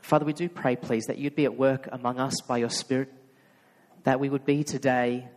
Father, 0.00 0.24
we 0.24 0.32
do 0.32 0.48
pray, 0.48 0.74
please, 0.76 1.04
that 1.04 1.18
you'd 1.18 1.36
be 1.36 1.44
at 1.44 1.56
work 1.56 1.88
among 1.92 2.18
us 2.18 2.40
by 2.40 2.58
your 2.58 2.70
Spirit, 2.70 3.12
that 4.04 4.20
we 4.20 4.28
would 4.28 4.44
be 4.44 4.64
today 4.64 5.28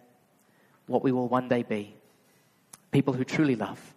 what 0.88 1.04
we 1.04 1.12
will 1.12 1.28
one 1.28 1.47
day 1.47 1.63
be 1.63 1.95
people 2.91 3.13
who 3.13 3.25
truly 3.25 3.58
love. 3.58 3.93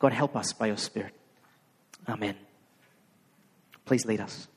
God, 0.00 0.12
help 0.12 0.34
us 0.34 0.52
by 0.52 0.66
your 0.66 0.76
Spirit. 0.76 1.14
Amen. 2.08 2.34
Please 3.84 4.04
lead 4.04 4.20
us. 4.20 4.48